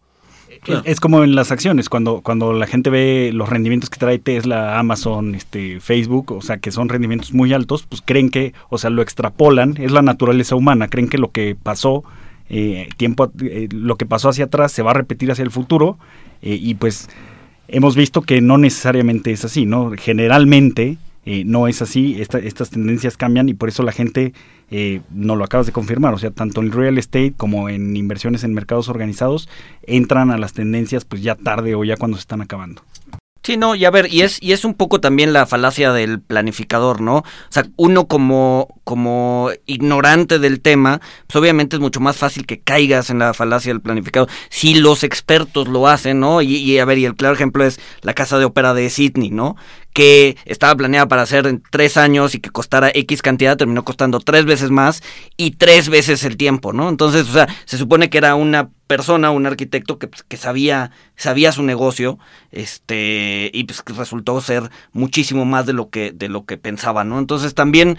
[0.84, 4.78] Es como en las acciones, cuando, cuando la gente ve los rendimientos que trae Tesla,
[4.78, 8.90] Amazon, este, Facebook, o sea, que son rendimientos muy altos, pues creen que, o sea,
[8.90, 12.04] lo extrapolan, es la naturaleza humana, creen que lo que pasó,
[12.48, 15.98] eh, tiempo, eh, lo que pasó hacia atrás se va a repetir hacia el futuro,
[16.42, 17.08] eh, y pues
[17.68, 19.92] hemos visto que no necesariamente es así, ¿no?
[19.96, 24.32] Generalmente eh, no es así, estas tendencias cambian y por eso la gente
[24.70, 28.44] eh, no lo acabas de confirmar, o sea, tanto en real estate como en inversiones
[28.44, 29.48] en mercados organizados
[29.82, 32.82] entran a las tendencias pues ya tarde o ya cuando se están acabando.
[33.42, 36.20] Sí, no, y a ver, y es, y es un poco también la falacia del
[36.20, 37.16] planificador, ¿no?
[37.16, 42.60] O sea, uno como, como ignorante del tema, pues obviamente es mucho más fácil que
[42.60, 44.28] caigas en la falacia del planificador.
[44.50, 46.42] Si los expertos lo hacen, ¿no?
[46.42, 49.30] Y, y a ver, y el claro ejemplo es la casa de ópera de Sydney,
[49.30, 49.56] ¿no?
[49.92, 54.20] Que estaba planeada para hacer en tres años y que costara X cantidad, terminó costando
[54.20, 55.02] tres veces más
[55.36, 56.88] y tres veces el tiempo, ¿no?
[56.88, 60.92] Entonces, o sea, se supone que era una persona, un arquitecto que, pues, que sabía,
[61.16, 62.18] sabía su negocio,
[62.52, 67.18] este, y pues resultó ser muchísimo más de lo que, de lo que pensaba, ¿no?
[67.18, 67.98] Entonces también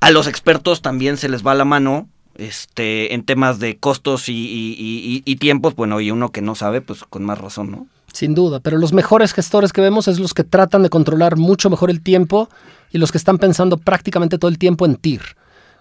[0.00, 4.32] a los expertos también se les va la mano, este, en temas de costos y,
[4.32, 7.86] y, y tiempos, bueno, y uno que no sabe, pues con más razón, ¿no?
[8.14, 11.68] Sin duda, pero los mejores gestores que vemos es los que tratan de controlar mucho
[11.68, 12.48] mejor el tiempo
[12.92, 15.20] y los que están pensando prácticamente todo el tiempo en TIR.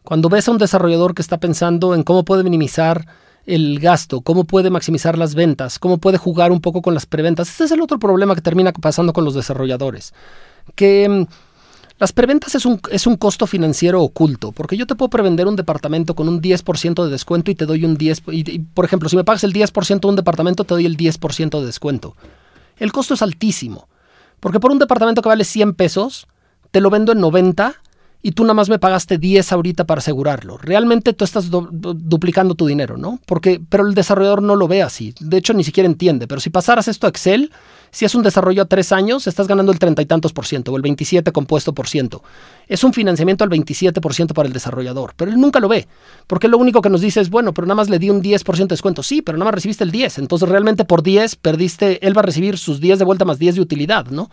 [0.01, 3.05] Cuando ves a un desarrollador que está pensando en cómo puede minimizar
[3.45, 7.49] el gasto, cómo puede maximizar las ventas, cómo puede jugar un poco con las preventas,
[7.49, 10.15] ese es el otro problema que termina pasando con los desarrolladores.
[10.73, 11.27] Que mm,
[11.99, 15.55] las preventas es un, es un costo financiero oculto, porque yo te puedo prevender un
[15.55, 19.15] departamento con un 10% de descuento y te doy un 10%, y, por ejemplo, si
[19.15, 22.15] me pagas el 10% de un departamento, te doy el 10% de descuento.
[22.77, 23.87] El costo es altísimo,
[24.39, 26.27] porque por un departamento que vale 100 pesos,
[26.71, 27.75] te lo vendo en 90
[28.25, 30.57] y tú nada más me pagaste 10 ahorita para asegurarlo.
[30.57, 33.19] Realmente tú estás duplicando tu dinero, ¿no?
[33.25, 35.13] Porque, pero el desarrollador no lo ve así.
[35.19, 36.25] De hecho, ni siquiera entiende.
[36.25, 37.51] Pero si pasaras esto a Excel,
[37.93, 40.71] si es un desarrollo a tres años, estás ganando el treinta y tantos por ciento
[40.71, 42.23] o el 27 compuesto por ciento.
[42.67, 45.87] Es un financiamiento al 27 por ciento para el desarrollador, pero él nunca lo ve,
[46.25, 48.43] porque lo único que nos dice es, bueno, pero nada más le di un 10
[48.43, 49.03] por ciento de descuento.
[49.03, 52.25] Sí, pero nada más recibiste el 10, entonces realmente por 10 perdiste, él va a
[52.25, 54.31] recibir sus 10 de vuelta más 10 de utilidad, ¿no?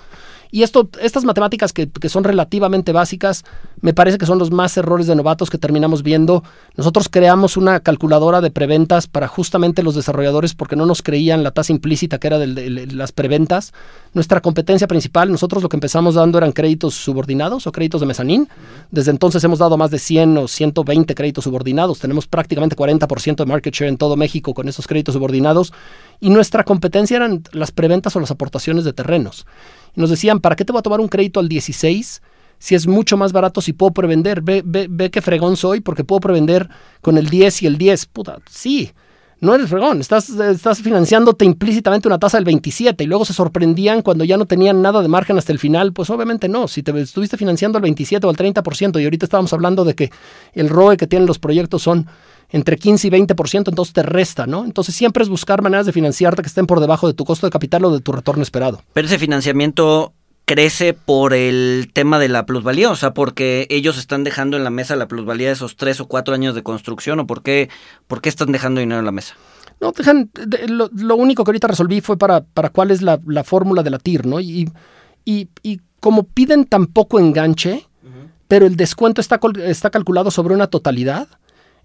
[0.51, 3.45] Y esto, estas matemáticas que, son relativamente básicas,
[3.81, 6.43] me parece que son los más errores de novatos que terminamos viendo.
[6.77, 11.51] Nosotros creamos una calculadora de preventas para justamente los desarrolladores porque no nos creían la
[11.53, 13.73] tasa implícita que era de, de, de las preventas.
[14.13, 18.49] Nuestra competencia principal, nosotros lo que empezamos dando eran créditos subordinados o créditos de mezanín.
[18.91, 22.01] Desde entonces hemos dado más de 100 o 120 créditos subordinados.
[22.01, 25.73] Tenemos prácticamente 40% de market share en todo México con esos créditos subordinados.
[26.21, 29.47] Y nuestra competencia eran las preventas o las aportaciones de terrenos.
[29.97, 32.23] Y nos decían, ¿para qué te voy a tomar un crédito al 16
[32.59, 34.43] si es mucho más barato si puedo prevender?
[34.43, 36.69] Ve, ve, ve qué fregón soy porque puedo prevender
[37.01, 38.07] con el 10 y el 10.
[38.07, 38.91] Puta, sí,
[39.41, 44.03] no eres fregón, estás, estás financiándote implícitamente una tasa del 27 y luego se sorprendían
[44.03, 46.99] cuando ya no tenían nada de margen hasta el final, pues obviamente no, si te
[47.01, 50.11] estuviste financiando al 27 o al 30% y ahorita estábamos hablando de que
[50.53, 52.07] el ROE que tienen los proyectos son
[52.51, 54.65] entre 15 y 20%, entonces te resta, ¿no?
[54.65, 57.51] Entonces siempre es buscar maneras de financiarte que estén por debajo de tu costo de
[57.51, 58.83] capital o de tu retorno esperado.
[58.93, 60.13] Pero ese financiamiento
[60.51, 64.71] crece por el tema de la plusvalía, o sea, porque ellos están dejando en la
[64.71, 67.69] mesa la plusvalía de esos tres o cuatro años de construcción, o por qué,
[68.09, 69.37] por qué están dejando dinero en la mesa.
[69.81, 73.21] No, dejan, de, lo, lo, único que ahorita resolví fue para, para cuál es la,
[73.27, 74.41] la fórmula de la TIR, ¿no?
[74.41, 74.69] Y,
[75.25, 78.31] y, y, como piden tan poco enganche, uh -huh.
[78.49, 81.29] pero el descuento está, está calculado sobre una totalidad,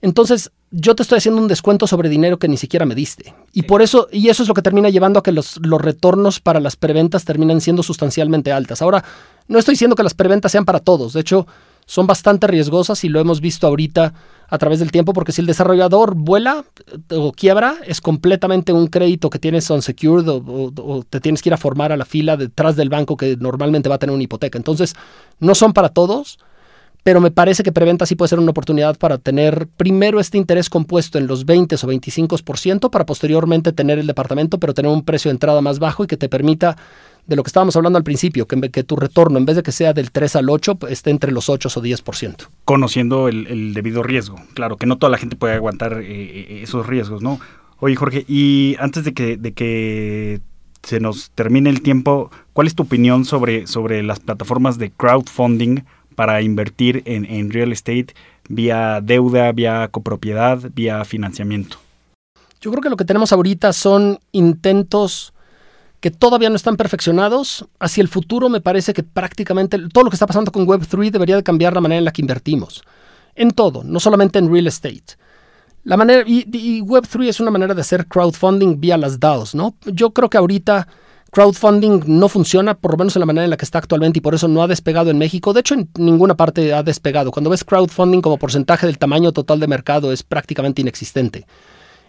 [0.02, 3.34] entonces yo te estoy haciendo un descuento sobre dinero que ni siquiera me diste.
[3.54, 6.40] Y por eso, y eso es lo que termina llevando a que los, los retornos
[6.40, 8.82] para las preventas terminan siendo sustancialmente altas.
[8.82, 9.04] Ahora,
[9.48, 11.14] no estoy diciendo que las preventas sean para todos.
[11.14, 11.48] De hecho,
[11.86, 14.14] son bastante riesgosas y lo hemos visto ahorita
[14.48, 16.66] a través del tiempo, porque si el desarrollador vuela
[17.12, 21.50] o quiebra, es completamente un crédito que tienes unsecured o, o, o, te tienes que
[21.50, 24.24] ir a formar a la fila detrás del banco que normalmente va a tener una
[24.24, 24.58] hipoteca.
[24.58, 24.96] Entonces,
[25.40, 26.38] no son para todos
[27.06, 30.72] pero me parece que preventa sí puede ser una oportunidad para tener primero este interés
[30.72, 35.30] compuesto en los 20 o 25% para posteriormente tener el departamento, pero tener un precio
[35.30, 36.78] de entrada más bajo y que te permita,
[37.28, 39.94] de lo que estábamos hablando al principio, que, tu retorno en vez de que sea
[39.94, 42.48] del 3 al 8, pues, esté entre los 8 o 10%.
[42.66, 44.38] Conociendo el, debido riesgo.
[44.56, 47.40] Claro, que no toda la gente puede aguantar eh, eh, esos riesgos, ¿no?
[47.82, 50.42] Oye, Jorge, y antes de que, de que
[50.82, 55.84] se nos termine el tiempo, ¿cuál es tu opinión sobre, sobre las plataformas de crowdfunding
[56.16, 58.08] para invertir en, real estate
[58.48, 61.78] vía deuda, vía copropiedad, vía financiamiento?
[62.62, 65.34] Yo creo que lo que tenemos ahorita son intentos
[66.00, 67.66] que todavía no están perfeccionados.
[67.80, 71.36] Hacia el futuro me parece que prácticamente todo lo que está pasando con Web3 debería
[71.36, 72.84] de cambiar la manera en la que invertimos.
[73.36, 75.18] En todo, no solamente en real estate.
[75.84, 79.76] La manera, y, y Web3 es una manera de hacer crowdfunding vía las DAOs, ¿no?
[79.86, 80.88] Yo creo que ahorita
[81.36, 84.22] crowdfunding no funciona, por lo menos en la manera en la que está actualmente, y
[84.22, 85.52] por eso no ha despegado en México.
[85.52, 87.30] De hecho, en ninguna parte ha despegado.
[87.30, 91.46] Cuando ves crowdfunding como porcentaje del tamaño total de mercado, es prácticamente inexistente.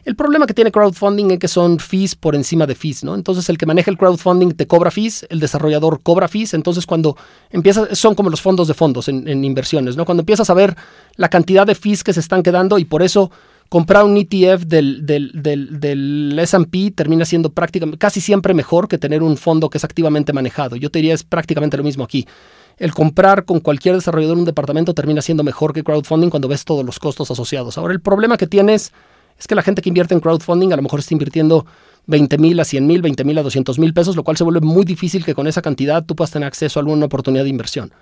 [0.04, 3.16] El problema que tiene crowdfunding es que son fees por encima de fees, ¿no?
[3.16, 7.16] Entonces el que maneja el crowdfunding te cobra fees, el desarrollador cobra fees, entonces cuando
[7.50, 10.04] empiezas, son como los fondos de fondos en, inversiones, ¿no?
[10.04, 10.76] Cuando empiezas a ver
[11.16, 13.32] la cantidad de fees que se están quedando y por eso
[13.68, 19.36] comprar un ETF del, del, SP termina siendo prácticamente, casi siempre mejor que tener un
[19.36, 20.76] fondo que es activamente manejado.
[20.76, 22.26] Yo te diría es prácticamente lo mismo aquí.
[22.78, 26.84] El comprar con cualquier desarrollador un departamento termina siendo mejor que crowdfunding cuando ves todos
[26.84, 27.78] los costos asociados.
[27.78, 28.92] Ahora, el problema que tienes
[29.38, 31.66] es que la gente que invierte en crowdfunding a lo mejor está invirtiendo
[32.06, 34.60] 20 mil a 100 mil, 20 mil a 200 mil pesos, lo cual se vuelve
[34.60, 37.92] muy difícil que con esa cantidad tú puedas tener acceso a alguna oportunidad de inversión.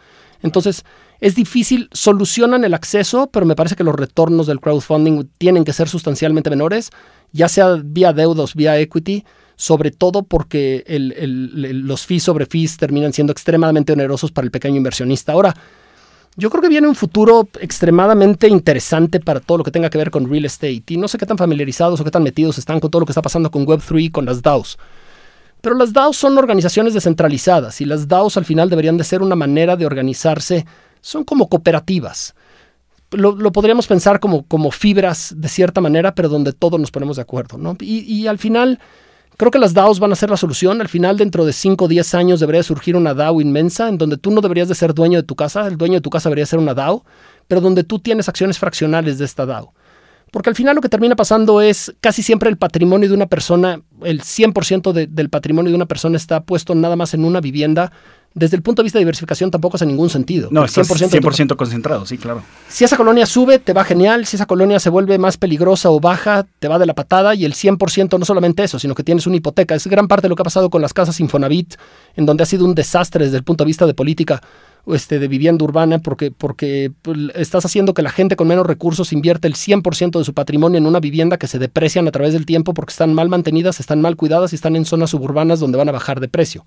[0.44, 0.84] Entonces,
[1.20, 5.72] es difícil, solucionan el acceso, pero me parece que los retornos del crowdfunding tienen que
[5.72, 6.90] ser sustancialmente menores,
[7.32, 9.24] ya sea vía deudos, vía equity,
[9.56, 15.32] sobre todo porque los fees sobre fees terminan siendo extremadamente onerosos para el pequeño inversionista.
[15.32, 15.56] Ahora,
[16.36, 20.10] yo creo que viene un futuro extremadamente interesante para todo lo que tenga que ver
[20.10, 20.84] con real estate.
[20.88, 23.12] Y no sé qué tan familiarizados o qué tan metidos están con todo lo que
[23.12, 24.76] está pasando con Web3 y con las DAOs.
[25.64, 29.34] Pero las DAOs son organizaciones descentralizadas y las DAOs al final deberían de ser una
[29.34, 30.66] manera de organizarse,
[31.00, 32.34] son como cooperativas.
[33.12, 37.22] Lo, podríamos pensar como, como fibras de cierta manera, pero donde todos nos ponemos de
[37.22, 37.56] acuerdo.
[37.56, 37.78] ¿no?
[37.80, 38.78] Y, y al final,
[39.38, 40.82] creo que las DAOs van a ser la solución.
[40.82, 44.18] Al final, dentro de 5 o 10 años, debería surgir una DAO inmensa en donde
[44.18, 46.44] tú no deberías de ser dueño de tu casa, el dueño de tu casa debería
[46.44, 47.06] ser una DAO,
[47.48, 49.72] pero donde tú tienes acciones fraccionales de esta DAO.
[50.34, 53.82] Porque al final lo que termina pasando es casi siempre el patrimonio de una persona,
[54.02, 57.92] el 100% del patrimonio de una persona está puesto nada más en una vivienda.
[58.34, 60.48] Desde el punto de vista de diversificación tampoco hace ningún sentido.
[60.50, 62.42] No, 100%, concentrado, sí, claro.
[62.68, 64.26] Si esa colonia sube, te va genial.
[64.26, 67.36] Si esa colonia se vuelve más peligrosa o baja, te va de la patada.
[67.36, 69.76] Y el 100% no solamente eso, sino que tienes una hipoteca.
[69.76, 71.74] Es gran parte de lo que ha pasado con las casas Infonavit,
[72.16, 74.42] en donde ha sido un desastre desde el punto de vista de política
[74.86, 79.12] este, de vivienda urbana porque, porque pues, estás haciendo que la gente con menos recursos
[79.12, 82.46] invierta el 100% de su patrimonio en una vivienda que se deprecian a través del
[82.46, 85.88] tiempo porque están mal mantenidas, están mal cuidadas y están en zonas suburbanas donde van
[85.88, 86.66] a bajar de precio.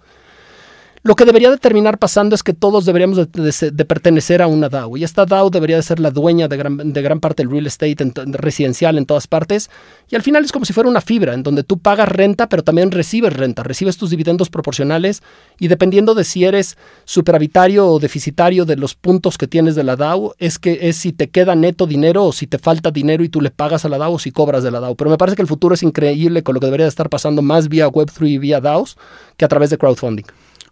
[1.07, 4.97] Lo que debería de terminar pasando es que todos deberíamos de, pertenecer a una DAO
[4.97, 7.95] y esta DAO debería de ser la dueña de gran, parte del real estate
[8.25, 9.69] residencial en todas partes
[10.09, 12.61] y al final es como si fuera una fibra en donde tú pagas renta pero
[12.61, 15.23] también recibes renta, recibes tus dividendos proporcionales
[15.57, 19.95] y dependiendo de si eres superavitario o deficitario de los puntos que tienes de la
[19.95, 23.29] DAO es que es si te queda neto dinero o si te falta dinero y
[23.29, 24.95] tú le pagas a la DAO o si cobras de la DAO.
[24.95, 27.41] Pero me parece que el futuro es increíble con lo que debería de estar pasando
[27.41, 28.97] más vía Web3 y vía DAOs
[29.37, 30.25] que a través de crowdfunding.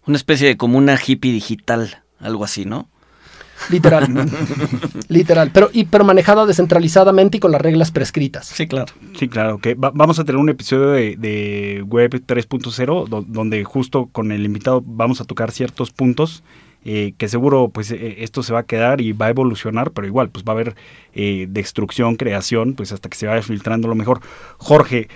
[0.06, 2.88] Una especie de como una hippie digital, algo así, ¿no?
[3.70, 4.06] Literal.
[5.08, 5.50] literal.
[5.52, 8.46] Pero, y, pero manejada descentralizadamente y con las reglas prescritas.
[8.46, 8.92] Sí, claro.
[9.18, 9.58] Sí, claro.
[9.58, 15.20] Que vamos a tener un episodio de, Web 3.0 donde justo con el invitado vamos
[15.20, 16.42] a tocar ciertos puntos.
[16.88, 20.06] Eh, que seguro pues eh, esto se va a quedar y va a evolucionar, pero
[20.06, 20.76] igual pues va a haber
[21.14, 24.20] eh, destrucción, creación, pues hasta que se vaya filtrando lo mejor.
[24.58, 25.08] Jorge,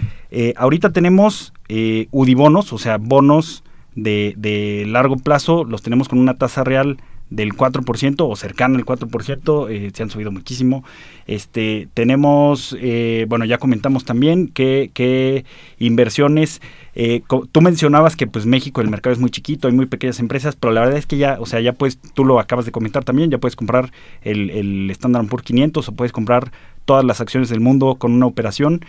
[0.56, 3.62] ahorita tenemos UDIBonos, o sea, bonos
[3.94, 6.98] de, de largo plazo los tenemos con una tasa real
[7.30, 10.84] del 4% o cercana al 4%, eh, se han subido muchísimo.
[11.26, 15.44] Este, tenemos, eh, bueno, ya comentamos también que, que
[15.78, 16.60] inversiones,
[16.96, 17.22] eh,
[17.52, 20.72] tú mencionabas que pues México el mercado es muy chiquito, hay muy pequeñas empresas, pero
[20.72, 23.30] la verdad es que ya, o sea, ya puedes, tú lo acabas de comentar también,
[23.30, 26.50] ya puedes comprar el, el Standard Poor's 500 o puedes comprar
[26.84, 28.80] todas las acciones del mundo con una operación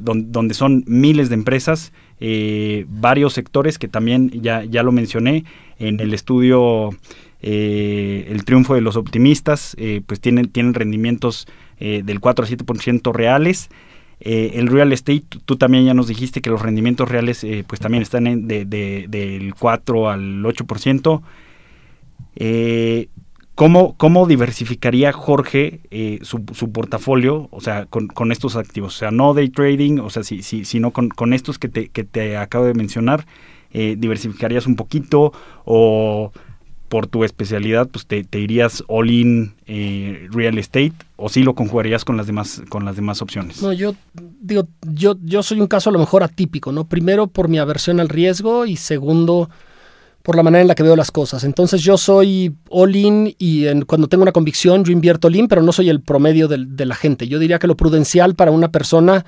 [0.00, 1.92] donde, donde, son miles de empresas,
[2.88, 5.44] varios sectores que también ya, ya lo mencioné
[5.78, 6.90] en el estudio
[7.46, 11.46] eh, el triunfo de los optimistas, eh, pues tienen, tienen rendimientos
[11.78, 13.68] eh, del 4 a 7% reales.
[14.20, 18.48] el real estate, tú también ya nos dijiste que los rendimientos reales pues también están
[18.48, 21.22] de, del 4 al 8%.
[23.54, 28.96] ¿Cómo, ¿Cómo, diversificaría Jorge eh, su, su, portafolio, o sea, con, con, estos activos?
[28.96, 31.88] O sea, no day trading, o sea, si, si, sino con, con estos que te,
[31.88, 33.26] que te acabo de mencionar,
[33.72, 35.32] eh, diversificarías un poquito
[35.64, 36.32] o
[36.88, 42.04] por tu especialidad, pues te, irías all in eh, real estate o si lo conjugarías
[42.04, 43.62] con las demás con las demás opciones.
[43.62, 43.96] No, yo
[44.40, 46.84] digo, yo yo soy un caso a lo mejor atípico, ¿no?
[46.84, 49.50] Primero por mi aversión al riesgo y segundo
[50.24, 51.44] por la manera en la que veo las cosas.
[51.44, 55.90] Entonces yo soy all-in y cuando tengo una convicción yo invierto all-in, pero no soy
[55.90, 57.28] el promedio de, de, la gente.
[57.28, 59.26] Yo diría que lo prudencial para una persona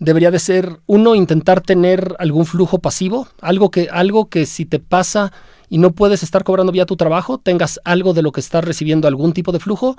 [0.00, 4.80] debería de ser, uno, intentar tener algún flujo pasivo, algo que, algo que si te
[4.80, 5.32] pasa
[5.68, 9.06] y no puedes estar cobrando vía tu trabajo, tengas algo de lo que estás recibiendo
[9.06, 9.96] algún tipo de flujo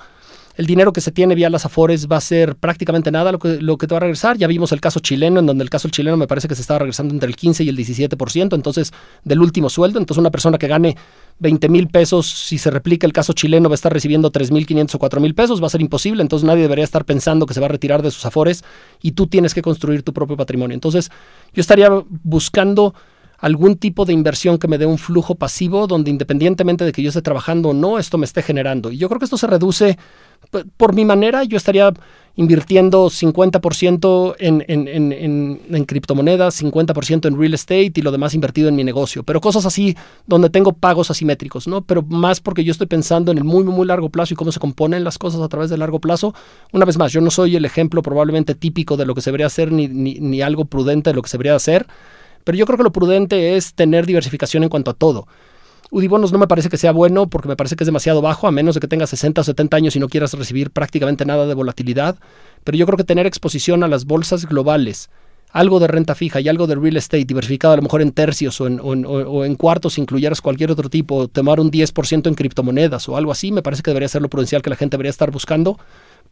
[0.56, 3.60] el dinero que se tiene vía las Afores va a ser prácticamente nada lo que,
[3.62, 4.38] lo que te va a regresar.
[4.38, 6.80] Ya vimos el caso chileno, en donde el caso chileno me parece que se estaba
[6.80, 8.93] regresando entre el 15 y el 17%, entonces
[9.24, 9.99] del último sueldo.
[9.99, 10.95] Entonces una persona que gane
[11.39, 14.68] 20 mil pesos, si se replica el caso chileno, va a estar recibiendo 3 mil
[14.68, 16.22] 500 o 4 mil pesos, va a ser imposible.
[16.22, 18.64] Entonces nadie debería estar pensando que se va a retirar de sus Afores
[19.01, 20.76] y tú tienes que construir tu propio patrimonio.
[20.76, 21.10] Entonces
[21.54, 21.89] yo estaría
[22.24, 22.93] buscando
[23.44, 27.10] algún tipo de inversión que me dé un flujo pasivo donde independientemente de que yo
[27.10, 28.89] esté trabajando o no, esto me esté generando.
[28.89, 29.98] Y yo creo que esto se reduce,
[30.78, 31.91] por mi manera, yo estaría
[32.38, 38.70] invirtiendo 50% en, en, en, en, criptomonedas, 50% en real estate y lo demás invertido
[38.70, 39.24] en mi negocio.
[39.24, 41.82] Pero cosas así donde tengo pagos asimétricos, ¿no?
[41.82, 44.62] Pero más porque yo estoy pensando en el muy, muy largo plazo y cómo se
[44.62, 46.34] componen las cosas a través del largo plazo.
[46.72, 49.48] Una vez más, yo no soy el ejemplo probablemente típico de lo que se debería
[49.48, 51.88] hacer ni, ni, ni algo prudente de lo que se debería hacer
[52.44, 55.28] pero yo creo que lo prudente es tener diversificación en cuanto a todo.
[55.91, 58.52] Udibonos no me parece que sea bueno porque me parece que es demasiado bajo, a
[58.52, 61.54] menos de que tengas 60 o 70 años y no quieras recibir prácticamente nada de
[61.54, 62.18] volatilidad.
[62.64, 65.12] Pero yo creo que tener exposición a las bolsas globales,
[65.52, 68.60] algo de renta fija y algo de real estate diversificado a lo mejor en tercios
[68.60, 73.52] o en, cuartos, incluyeras cualquier otro tipo, tomar un 10% en criptomonedas o algo así,
[73.52, 75.78] me parece que debería ser lo prudencial que la gente debería estar buscando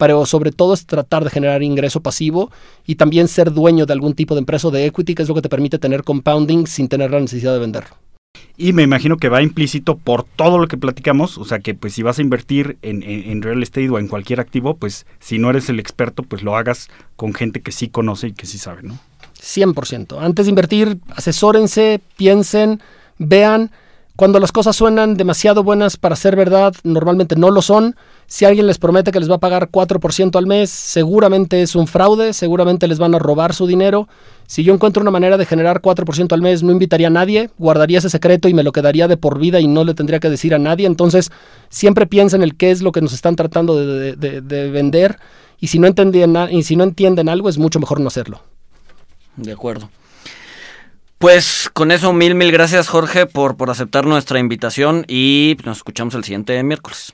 [0.02, 2.50] pero sobre todo es tratar de generar ingreso pasivo
[2.88, 5.44] y también ser dueño de algún tipo de empresa de equity, que es lo que
[5.44, 7.96] te permite tener compounding sin tener la necesidad de venderlo.
[8.58, 11.94] Y me imagino que va implícito por todo lo que platicamos, o sea que pues
[11.94, 15.52] si vas a invertir en, en, real estate o en cualquier activo, pues si no
[15.52, 18.82] eres el experto, pues lo hagas con gente que sí conoce y que sí sabe,
[18.82, 18.98] ¿no?
[19.40, 20.18] 100%.
[20.20, 22.82] Antes de invertir, asesórense, piensen,
[23.20, 23.70] vean.
[24.16, 27.96] Cuando las cosas suenan demasiado buenas para ser verdad, normalmente no lo son.
[28.32, 31.86] Si alguien les promete que les va a pagar 4% al mes, seguramente es un
[31.86, 34.08] fraude, seguramente les van a robar su dinero.
[34.48, 37.98] Si yo encuentro una manera de generar 4% al mes, no invitaría a nadie, guardaría
[37.98, 40.56] ese secreto y me lo quedaría de por vida y no le tendría que decir
[40.56, 40.88] a nadie.
[40.88, 41.30] Entonces,
[41.68, 45.20] siempre piensen en el qué es lo que nos están tratando de, vender
[45.60, 48.42] y si, no y si no entienden algo, es mucho mejor no hacerlo.
[49.36, 49.90] De acuerdo.
[51.18, 56.16] Pues con eso, mil, mil gracias Jorge por, por aceptar nuestra invitación y nos escuchamos
[56.16, 57.14] el siguiente miércoles.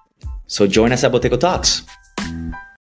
[0.51, 1.83] So join us at Boteco Talks.